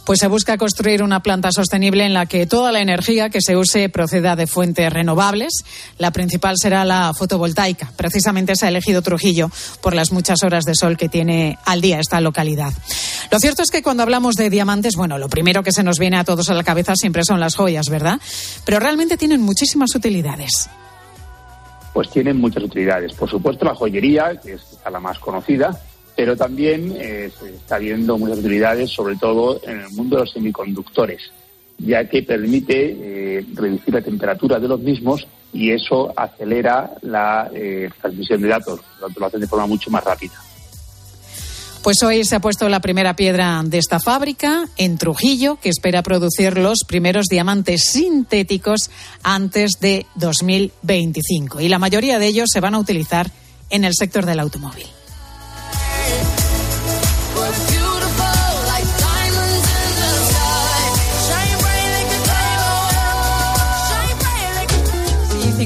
Pues 0.05 0.19
se 0.19 0.27
busca 0.27 0.57
construir 0.59 1.03
una 1.03 1.21
planta 1.21 1.51
sostenible 1.53 2.05
en 2.05 2.15
la 2.15 2.27
que 2.27 2.47
toda 2.47 2.73
la 2.73 2.81
energía 2.81 3.31
que 3.31 3.41
se 3.41 3.57
use 3.57 3.89
proceda 3.89 4.35
de 4.35 4.49
fuentes 4.49 4.93
renovables. 4.93 5.65
La 5.99 6.11
principal 6.11 6.57
será 6.59 6.85
la 6.85 7.13
fotovoltaica. 7.17 7.93
Precisamente 7.97 8.57
se 8.57 8.67
ha 8.67 8.71
elegido 8.71 9.03
Trujillo 9.03 9.51
por 9.81 9.95
las 9.95 10.11
muchas 10.11 10.43
horas 10.43 10.65
de 10.65 10.75
sol 10.75 10.97
que 10.97 11.09
tiene 11.09 11.59
al 11.65 11.81
día 11.81 12.01
esta 12.01 12.21
localidad. 12.21 12.73
Lo 13.31 13.39
cierto 13.39 13.63
es 13.63 13.71
que 13.71 13.83
cuando 13.83 14.03
hablamos 14.03 14.35
de 14.35 14.51
diamantes, 14.51 14.97
bueno, 14.97 15.17
lo 15.17 15.29
primero 15.29 15.63
que 15.63 15.71
se 15.71 15.85
nos 15.85 15.99
viene 16.01 16.17
a 16.17 16.25
todos 16.25 16.51
a 16.51 16.55
la 16.55 16.65
cabeza 16.65 16.97
siempre 16.97 17.23
son 17.25 17.39
las 17.39 17.55
joyas, 17.55 17.89
¿verdad? 17.89 18.19
Pero 18.65 18.81
realmente 18.81 19.17
tienen 19.17 19.43
muchísimas 19.43 19.95
utilidades. 19.95 20.69
pues 21.93 22.09
tienen 22.11 22.39
muchas 22.39 22.63
utilidades. 22.65 23.13
Por 23.15 23.29
supuesto, 23.29 23.65
la 23.65 23.75
joyería, 23.75 24.41
que 24.43 24.55
es 24.55 24.79
la 24.91 25.01
más 25.01 25.19
conocida, 25.19 25.79
pero 26.17 26.37
también 26.37 26.95
eh, 26.97 27.31
se 27.39 27.55
está 27.55 27.79
viendo 27.79 28.19
muchas 28.19 28.39
utilidades, 28.39 28.91
sobre 28.91 29.17
todo 29.17 29.61
en 29.65 29.81
el 29.81 29.91
mundo 29.91 30.17
de 30.17 30.23
los 30.23 30.33
semiconductores, 30.33 31.31
ya 31.79 32.09
que 32.09 32.23
permite 32.23 32.97
eh, 33.39 33.45
reducir 33.55 33.95
la 33.95 34.03
temperatura 34.03 34.59
de 34.59 34.69
los 34.69 34.81
mismos 34.81 35.27
y 35.53 35.71
eso 35.71 36.13
acelera 36.17 36.93
la 37.03 37.51
eh, 37.55 37.91
transmisión 38.01 38.41
de 38.43 38.49
datos, 38.49 38.81
lo 39.17 39.27
hace 39.27 39.39
de 39.39 39.47
forma 39.47 39.67
mucho 39.67 39.91
más 39.91 40.05
rápida. 40.05 40.35
Pues 41.83 42.03
hoy 42.03 42.25
se 42.25 42.37
ha 42.37 42.41
puesto 42.41 42.69
la 42.69 42.81
primera 42.81 43.17
piedra 43.17 43.63
de 43.65 43.79
esta 43.79 43.99
fábrica 43.99 44.67
en 44.77 44.99
Trujillo, 44.99 45.57
que 45.57 45.71
espera 45.71 46.03
producir 46.03 46.59
los 46.59 46.81
primeros 46.87 47.27
diamantes 47.27 47.85
sintéticos 47.93 48.91
antes 49.23 49.73
de 49.81 50.05
2025. 50.17 51.61
Y 51.61 51.69
la 51.69 51.79
mayoría 51.79 52.19
de 52.19 52.27
ellos 52.27 52.51
se 52.53 52.61
van 52.61 52.75
a 52.75 52.79
utilizar 52.79 53.31
en 53.71 53.85
el 53.85 53.95
sector 53.95 54.27
del 54.27 54.41
automóvil. 54.41 54.87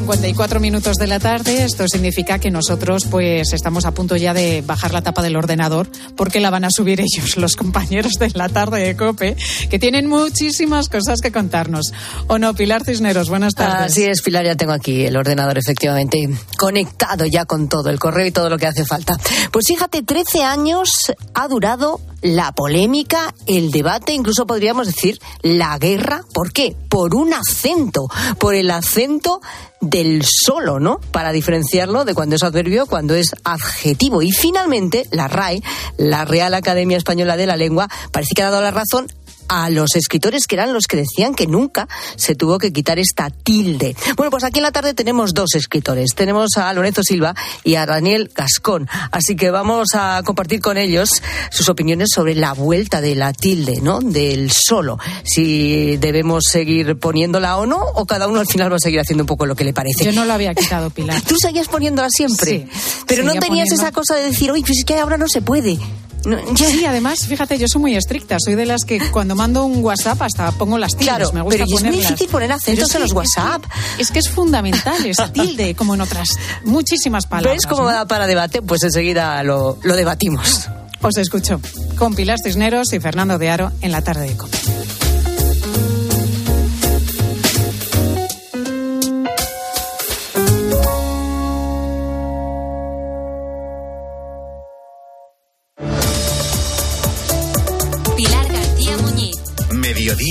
54 0.05 0.61
minutos 0.61 0.99
de 0.99 1.07
la 1.07 1.19
tarde, 1.19 1.65
esto 1.65 1.89
significa 1.89 2.39
que 2.39 2.51
nosotros 2.51 3.07
pues 3.11 3.55
estamos 3.55 3.87
a 3.87 3.93
punto 3.93 4.17
ya 4.17 4.35
de 4.35 4.61
bajar 4.61 4.93
la 4.93 5.01
tapa 5.01 5.23
del 5.23 5.35
ordenador 5.35 5.89
porque 6.15 6.41
la 6.41 6.51
van 6.51 6.67
a 6.67 6.71
subir 6.71 7.01
ellos, 7.01 7.37
los 7.39 7.57
compañeros 7.57 8.13
de 8.19 8.29
la 8.35 8.51
tarde 8.51 8.83
de 8.85 8.97
COPE, 8.97 9.35
que 9.71 9.79
tienen 9.79 10.07
muchísimas 10.07 10.91
cosas 10.91 11.23
que 11.23 11.33
contarnos. 11.33 11.95
¿O 12.27 12.39
no, 12.39 12.53
Pilar 12.53 12.85
Cisneros? 12.85 13.31
Buenas 13.31 13.55
tardes. 13.55 13.93
Así 13.93 14.05
es, 14.05 14.21
Pilar, 14.21 14.45
ya 14.45 14.57
tengo 14.57 14.73
aquí 14.73 15.07
el 15.07 15.17
ordenador, 15.17 15.57
efectivamente, 15.57 16.29
conectado 16.59 17.25
ya 17.25 17.47
con 17.47 17.71
todo, 17.71 17.89
el 17.89 17.99
correo 17.99 18.27
y 18.27 18.31
todo 18.31 18.51
lo 18.51 18.59
que 18.59 18.67
hace 18.67 18.85
falta. 18.85 19.17
Pues 19.53 19.65
fíjate, 19.67 20.03
13 20.03 20.43
años 20.43 20.91
ha 21.33 21.49
durado 21.49 22.03
la 22.25 22.53
polémica, 22.53 23.35
el 23.47 23.71
debate, 23.71 24.15
incluso 24.15 24.47
podríamos 24.47 24.87
decir 24.87 25.21
la 25.43 25.77
guerra. 25.77 26.23
¿Por 26.33 26.55
qué? 26.55 26.75
Por 26.89 27.15
un 27.15 27.35
acento, 27.35 28.07
por 28.39 28.55
el 28.55 28.71
acento 28.71 29.43
del 29.83 30.25
solo, 30.25 30.81
¿no? 30.81 31.01
Para 31.13 31.33
diferenciarlo 31.33 32.07
de 32.07 32.15
cuando 32.15 32.37
es 32.37 32.43
adverbio, 32.43 32.87
cuando 32.87 33.15
es 33.15 33.35
adjetivo. 33.45 34.23
Y 34.23 34.33
finalmente, 34.33 35.07
la 35.11 35.29
RAE, 35.29 35.63
la 35.99 36.25
Real 36.25 36.55
Academia 36.55 36.97
Española 36.97 37.37
de 37.37 37.47
la 37.47 37.59
Lengua, 37.59 37.91
parece 38.11 38.35
que 38.35 38.43
ha 38.43 38.51
dado 38.51 38.63
la 38.63 38.71
razón 38.71 39.07
a 39.49 39.71
los 39.71 39.95
escritores 39.97 40.47
que 40.47 40.55
eran 40.57 40.73
los 40.73 40.85
que 40.87 40.97
decían 40.97 41.35
que 41.35 41.47
nunca 41.47 41.89
se 42.17 42.35
tuvo 42.35 42.59
que 42.59 42.73
quitar 42.73 42.99
esta 42.99 43.31
tilde. 43.31 43.95
Bueno, 44.17 44.31
pues 44.31 44.45
aquí 44.45 44.59
en 44.59 44.65
la 44.65 44.73
tarde 44.73 44.95
tenemos 44.95 45.35
dos 45.35 45.55
escritores. 45.55 46.15
Tenemos 46.15 46.57
a 46.57 46.73
Lorenzo 46.73 47.03
Silva 47.03 47.35
y 47.63 47.75
a 47.77 47.87
Daniel 47.87 48.31
Gascón. 48.35 48.89
Así 49.11 49.37
que 49.37 49.51
vamos 49.51 49.89
a 49.95 50.23
compartir 50.25 50.61
con 50.61 50.77
ellos 50.79 51.11
sus 51.51 51.69
opiniones 51.69 52.09
sobre 52.15 52.35
la 52.35 52.53
vuelta 52.53 53.01
de 53.01 53.15
la 53.15 53.33
tilde, 53.33 53.81
¿no? 53.81 54.01
Del 54.01 54.51
solo. 54.51 54.99
Si 55.25 55.97
debemos 55.99 56.45
seguir 56.51 56.99
poniéndola 56.99 57.57
o 57.59 57.67
no, 57.67 57.79
o 57.83 58.07
cada 58.07 58.29
uno 58.29 58.41
al 58.41 58.47
final 58.47 58.71
va 58.73 58.77
a 58.77 58.81
seguir 58.81 59.01
haciendo 59.01 59.25
un 59.25 59.27
poco 59.27 59.47
lo 59.47 59.55
que 59.57 59.65
le 59.65 59.73
parece. 59.73 60.05
Yo 60.05 60.13
no 60.13 60.25
lo 60.25 60.33
había 60.33 60.55
quitado, 60.55 60.91
Pilar. 60.91 61.21
Tú 61.29 61.37
seguías 61.41 61.69
poniéndola 61.69 62.09
siempre. 62.11 62.51
Sí, 62.51 62.67
pero 63.07 63.23
no 63.25 63.33
tenías 63.33 63.49
poniendo- 63.49 63.75
esa 63.75 63.93
cosa 63.93 64.15
de 64.17 64.23
decir, 64.25 64.51
oye, 64.51 64.63
pues 64.67 64.79
es 64.79 64.85
que 64.85 64.97
ahora 64.99 65.17
no 65.17 65.29
se 65.29 65.43
puede. 65.43 65.79
No, 66.27 66.39
Sí, 66.57 66.85
además, 66.87 67.27
fíjate, 67.27 67.59
yo 67.59 67.67
soy 67.69 67.81
muy 67.81 67.97
estricta. 67.97 68.37
Soy 68.39 68.55
de 68.55 68.67
las 68.67 68.85
que 68.85 68.99
cuando 69.11 69.35
mando 69.35 69.65
un 69.65 69.83
WhatsApp 69.85 70.21
hasta 70.23 70.51
pongo 70.53 70.79
las 70.79 70.93
tildes. 70.93 71.09
Claro, 71.09 71.33
me 71.33 71.41
gusta 71.43 71.59
pero 71.59 71.65
y 71.69 71.75
es 71.75 71.81
muy 71.83 71.91
ponerlas. 71.91 72.09
difícil 72.11 72.29
poner 72.31 72.53
acentos 72.53 72.95
en 72.95 73.03
es 73.03 73.13
los 73.13 73.15
que- 73.23 73.27
es 73.27 73.35
que- 73.35 73.41
WhatsApp. 73.41 73.65
Es 73.99 74.11
que 74.11 74.19
es 74.21 74.29
fundamental 74.31 75.07
esa 75.07 75.33
tilde, 75.33 75.75
como 75.75 75.95
en 75.95 76.01
otras 76.01 76.29
muchísimas 76.65 77.27
palabras. 77.27 77.55
¿Ves 77.57 77.67
cómo 77.67 77.83
¿no? 77.85 77.91
da 77.93 78.07
para 78.07 78.27
debate? 78.27 78.63
Pues 78.63 78.83
enseguida 78.83 79.43
lo, 79.43 79.79
lo 79.83 79.97
debatimos. 79.97 80.69
Os 81.03 81.17
escucho 81.19 81.61
con 81.99 82.15
Pilar 82.15 82.39
Cisneros 82.43 82.93
y 82.95 83.01
Fernando 83.01 83.37
de 83.39 83.51
Aro 83.51 83.73
en 83.83 83.93
la 83.93 84.01
tarde 84.03 84.27
de 84.29 84.37
COPE. 84.37 84.59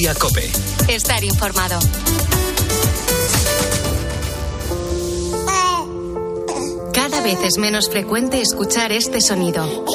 Mediodía 0.03 0.19
Cope. 0.19 0.51
Estar 0.89 1.23
informado. 1.23 1.79
Cada 6.93 7.21
vez 7.21 7.39
es 7.45 7.57
menos 7.57 7.89
frecuente 7.89 8.41
escuchar 8.41 8.91
este 8.91 9.21
sonido. 9.21 9.85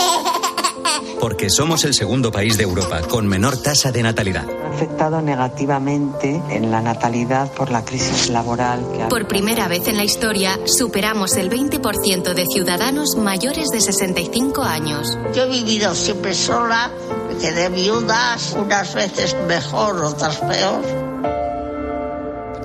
Porque 1.20 1.50
somos 1.50 1.84
el 1.84 1.92
segundo 1.92 2.32
país 2.32 2.56
de 2.56 2.62
Europa 2.62 3.02
con 3.02 3.26
menor 3.26 3.60
tasa 3.60 3.92
de 3.92 4.02
natalidad. 4.02 4.46
afectado 4.72 5.20
negativamente 5.20 6.40
en 6.50 6.70
la 6.70 6.80
natalidad 6.80 7.52
por 7.52 7.70
la 7.70 7.84
crisis 7.84 8.30
laboral 8.30 8.86
que 8.92 9.02
ha 9.02 9.08
Por 9.08 9.26
primera 9.26 9.68
vez 9.68 9.88
en 9.88 9.96
la 9.96 10.04
historia, 10.04 10.58
superamos 10.64 11.36
el 11.36 11.50
20% 11.50 12.32
de 12.32 12.46
ciudadanos 12.46 13.16
mayores 13.16 13.68
de 13.68 13.80
65 13.80 14.62
años. 14.62 15.18
Yo 15.34 15.42
he 15.42 15.50
vivido 15.50 15.94
siempre 15.94 16.34
sola, 16.34 16.92
me 17.38 17.44
quedé 17.44 17.68
viuda, 17.68 18.36
unas 18.56 18.94
veces 18.94 19.36
mejor, 19.46 20.04
otras 20.04 20.38
peor. 20.38 20.82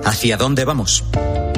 ¿Hacia 0.04 0.36
dónde 0.36 0.64
vamos? 0.64 1.04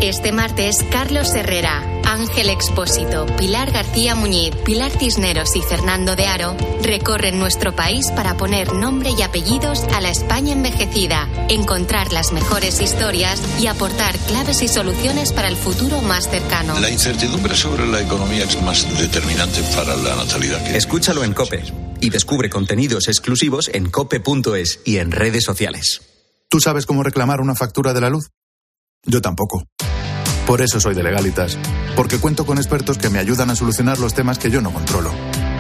Este 0.01 0.31
martes, 0.31 0.85
Carlos 0.93 1.35
Herrera, 1.35 1.83
Ángel 2.05 2.51
Expósito, 2.51 3.27
Pilar 3.39 3.73
García 3.73 4.15
Muñiz, 4.15 4.55
Pilar 4.65 4.93
Cisneros 4.93 5.57
y 5.57 5.63
Fernando 5.63 6.15
de 6.15 6.27
Aro 6.27 6.55
recorren 6.83 7.39
nuestro 7.39 7.75
país 7.75 8.11
para 8.13 8.37
poner 8.37 8.73
nombre 8.75 9.11
y 9.19 9.23
apellidos 9.23 9.83
a 9.95 10.01
la 10.01 10.11
España 10.11 10.53
envejecida, 10.53 11.29
encontrar 11.49 12.13
las 12.13 12.33
mejores 12.33 12.81
historias 12.81 13.43
y 13.59 13.67
aportar 13.67 14.17
claves 14.19 14.63
y 14.63 14.69
soluciones 14.69 15.33
para 15.33 15.49
el 15.49 15.57
futuro 15.57 16.03
más 16.03 16.29
cercano. 16.29 16.79
La 16.79 16.91
incertidumbre 16.91 17.57
sobre 17.57 17.87
la 17.87 18.01
economía 18.01 18.45
es 18.45 18.63
más 18.63 18.87
determinante 18.99 19.63
para 19.75 19.97
la 19.97 20.15
natalidad 20.17 20.63
que 20.63 20.77
Escúchalo 20.77 21.25
en 21.25 21.33
Cope 21.33 21.65
y 22.01 22.11
descubre 22.11 22.51
contenidos 22.51 23.09
exclusivos 23.09 23.71
en 23.73 23.91
cope.es 23.91 24.81
y 24.85 24.99
en 24.99 25.11
redes 25.11 25.45
sociales. 25.45 26.03
¿Tú 26.49 26.61
sabes 26.61 26.87
cómo 26.87 27.03
reclamar 27.03 27.41
una 27.41 27.55
factura 27.55 27.93
de 27.93 28.01
la 28.01 28.11
luz? 28.11 28.31
Yo 29.05 29.21
tampoco. 29.21 29.65
Por 30.47 30.63
eso 30.63 30.79
soy 30.79 30.95
de 30.95 31.03
Legalitas, 31.03 31.59
porque 31.97 32.19
cuento 32.19 32.47
con 32.47 32.59
expertos 32.59 32.99
que 32.99 33.11
me 33.11 33.19
ayudan 33.19 33.51
a 33.51 33.57
solucionar 33.57 33.99
los 33.99 34.15
temas 34.15 34.39
que 34.39 34.51
yo 34.51 34.61
no 34.61 34.73
controlo. 34.73 35.13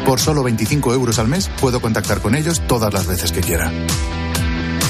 Por 0.05 0.21
solo 0.21 0.45
25 0.45 0.95
euros 0.95 1.19
al 1.19 1.27
mes 1.27 1.51
puedo 1.61 1.81
contactar 1.81 2.21
con 2.21 2.37
ellos 2.37 2.63
todas 2.69 2.95
las 2.95 3.07
veces 3.07 3.33
que 3.33 3.41
quiera. 3.41 3.73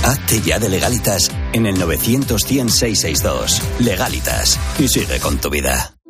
Hazte 0.04 0.40
ya 0.42 0.58
de 0.58 0.68
legalitas 0.68 1.32
en 1.52 1.66
el 1.66 1.78
900 1.78 2.42
100 2.42 2.68
662. 2.68 3.62
Legalitas. 3.80 4.60
Y 4.78 4.88
sigue 4.88 5.18
con 5.18 5.38
tu 5.38 5.50
vida. 5.50 5.95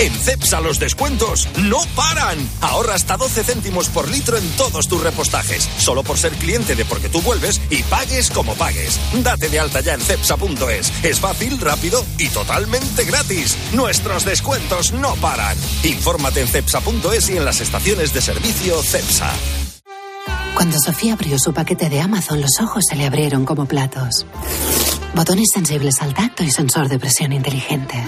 En 0.00 0.14
CEPSA 0.14 0.62
los 0.62 0.78
descuentos 0.78 1.46
no 1.58 1.76
paran. 1.94 2.38
Ahorra 2.62 2.94
hasta 2.94 3.18
12 3.18 3.44
céntimos 3.44 3.90
por 3.90 4.08
litro 4.08 4.38
en 4.38 4.50
todos 4.52 4.88
tus 4.88 5.02
repostajes. 5.02 5.68
Solo 5.76 6.02
por 6.02 6.16
ser 6.16 6.32
cliente 6.36 6.74
de 6.74 6.86
Porque 6.86 7.10
tú 7.10 7.20
vuelves 7.20 7.60
y 7.68 7.82
pagues 7.82 8.30
como 8.30 8.54
pagues. 8.54 8.98
Date 9.22 9.50
de 9.50 9.60
alta 9.60 9.80
ya 9.80 9.92
en 9.92 10.00
CEPSA.es. 10.00 10.90
Es 11.04 11.20
fácil, 11.20 11.60
rápido 11.60 12.02
y 12.16 12.30
totalmente 12.30 13.04
gratis. 13.04 13.58
Nuestros 13.74 14.24
descuentos 14.24 14.92
no 14.92 15.16
paran. 15.16 15.58
Infórmate 15.82 16.40
en 16.40 16.48
CEPSA.es 16.48 17.28
y 17.28 17.36
en 17.36 17.44
las 17.44 17.60
estaciones 17.60 18.14
de 18.14 18.22
servicio 18.22 18.82
CEPSA. 18.82 19.30
Cuando 20.54 20.78
Sofía 20.78 21.12
abrió 21.12 21.38
su 21.38 21.52
paquete 21.52 21.90
de 21.90 22.00
Amazon, 22.00 22.40
los 22.40 22.58
ojos 22.62 22.84
se 22.88 22.96
le 22.96 23.04
abrieron 23.04 23.44
como 23.44 23.66
platos. 23.66 24.24
Botones 25.14 25.48
sensibles 25.52 26.00
al 26.00 26.14
tacto 26.14 26.42
y 26.42 26.50
sensor 26.50 26.88
de 26.88 26.98
presión 26.98 27.34
inteligente. 27.34 28.02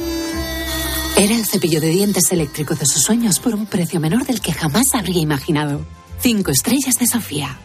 Era 1.16 1.34
el 1.36 1.44
cepillo 1.44 1.80
de 1.80 1.88
dientes 1.88 2.32
eléctrico 2.32 2.74
de 2.74 2.86
sus 2.86 3.02
sueños 3.02 3.38
por 3.38 3.54
un 3.54 3.66
precio 3.66 4.00
menor 4.00 4.24
del 4.24 4.40
que 4.40 4.52
jamás 4.52 4.94
habría 4.94 5.20
imaginado. 5.20 5.84
Cinco 6.20 6.50
estrellas 6.50 6.94
de 6.98 7.06
Sofía. 7.06 7.58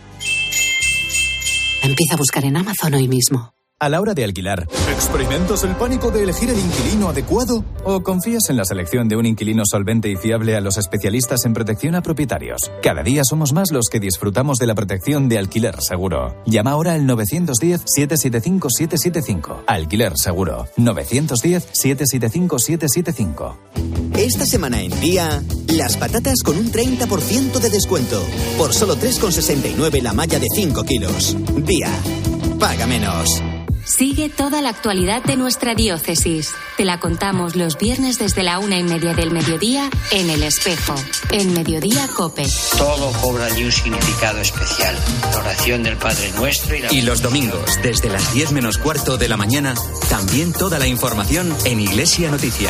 Empieza 1.82 2.16
a 2.16 2.18
buscar 2.18 2.44
en 2.44 2.58
Amazon 2.58 2.94
hoy 2.94 3.08
mismo. 3.08 3.57
A 3.80 3.90
la 3.90 4.02
hora 4.02 4.16
de 4.16 4.24
alquilar, 4.24 4.68
¿experimentas 4.92 5.64
el 5.64 5.76
pánico 5.76 6.10
de 6.10 6.24
elegir 6.24 6.50
el 6.50 6.58
inquilino 6.58 7.10
adecuado? 7.10 7.64
¿O 7.84 8.02
confías 8.02 8.50
en 8.50 8.58
la 8.58 8.66
selección 8.66 9.08
de 9.08 9.18
un 9.18 9.28
inquilino 9.28 9.68
solvente 9.68 10.10
y 10.10 10.16
fiable 10.16 10.56
a 10.56 10.62
los 10.62 10.80
especialistas 10.80 11.46
en 11.46 11.54
protección 11.54 11.94
a 11.94 12.02
propietarios? 12.02 12.72
Cada 12.82 13.04
día 13.04 13.24
somos 13.24 13.54
más 13.54 13.72
los 13.72 13.90
que 13.90 14.00
disfrutamos 14.00 14.58
de 14.58 14.66
la 14.66 14.74
protección 14.74 15.30
de 15.30 15.38
alquiler 15.38 15.80
seguro. 15.80 16.36
Llama 16.48 16.72
ahora 16.72 16.94
al 16.94 17.04
910-775-775. 17.04 19.66
Alquiler 19.68 20.18
seguro. 20.18 20.66
910-775-775. 20.78 23.58
Esta 24.18 24.48
semana 24.48 24.82
en 24.82 25.00
Día, 25.02 25.44
las 25.68 25.98
patatas 25.98 26.42
con 26.44 26.58
un 26.58 26.72
30% 26.72 27.60
de 27.60 27.70
descuento. 27.70 28.20
Por 28.58 28.74
solo 28.74 28.96
3,69 28.96 30.02
la 30.02 30.14
malla 30.14 30.40
de 30.40 30.48
5 30.52 30.84
kilos. 30.84 31.38
Día. 31.64 31.92
Paga 32.60 32.88
menos. 32.88 33.44
Sigue 33.88 34.28
toda 34.28 34.62
la 34.62 34.68
actualidad 34.68 35.24
de 35.24 35.38
nuestra 35.38 35.74
diócesis. 35.74 36.54
Te 36.76 36.84
la 36.84 37.00
contamos 37.00 37.56
los 37.56 37.78
viernes 37.78 38.20
desde 38.20 38.44
la 38.44 38.60
una 38.60 38.78
y 38.78 38.84
media 38.84 39.14
del 39.14 39.32
mediodía 39.32 39.90
en 40.12 40.30
El 40.30 40.44
Espejo, 40.44 40.94
en 41.32 41.54
Mediodía 41.54 42.06
Cope. 42.14 42.46
Todo 42.78 43.14
cobra 43.22 43.46
allí 43.46 43.64
un 43.64 43.72
significado 43.72 44.42
especial. 44.42 44.94
La 45.32 45.40
oración 45.40 45.84
del 45.84 45.96
Padre 45.96 46.34
Nuestro 46.34 46.76
y 46.76 46.82
la... 46.82 46.94
Y 46.94 47.02
los 47.02 47.22
domingos, 47.22 47.80
desde 47.82 48.10
las 48.10 48.34
10 48.34 48.52
menos 48.52 48.78
cuarto 48.78 49.18
de 49.18 49.30
la 49.30 49.38
mañana, 49.38 49.74
también 50.10 50.52
toda 50.52 50.80
la 50.80 50.88
información 50.88 51.56
en 51.64 51.80
Iglesia 51.80 52.30
Noticia. 52.30 52.70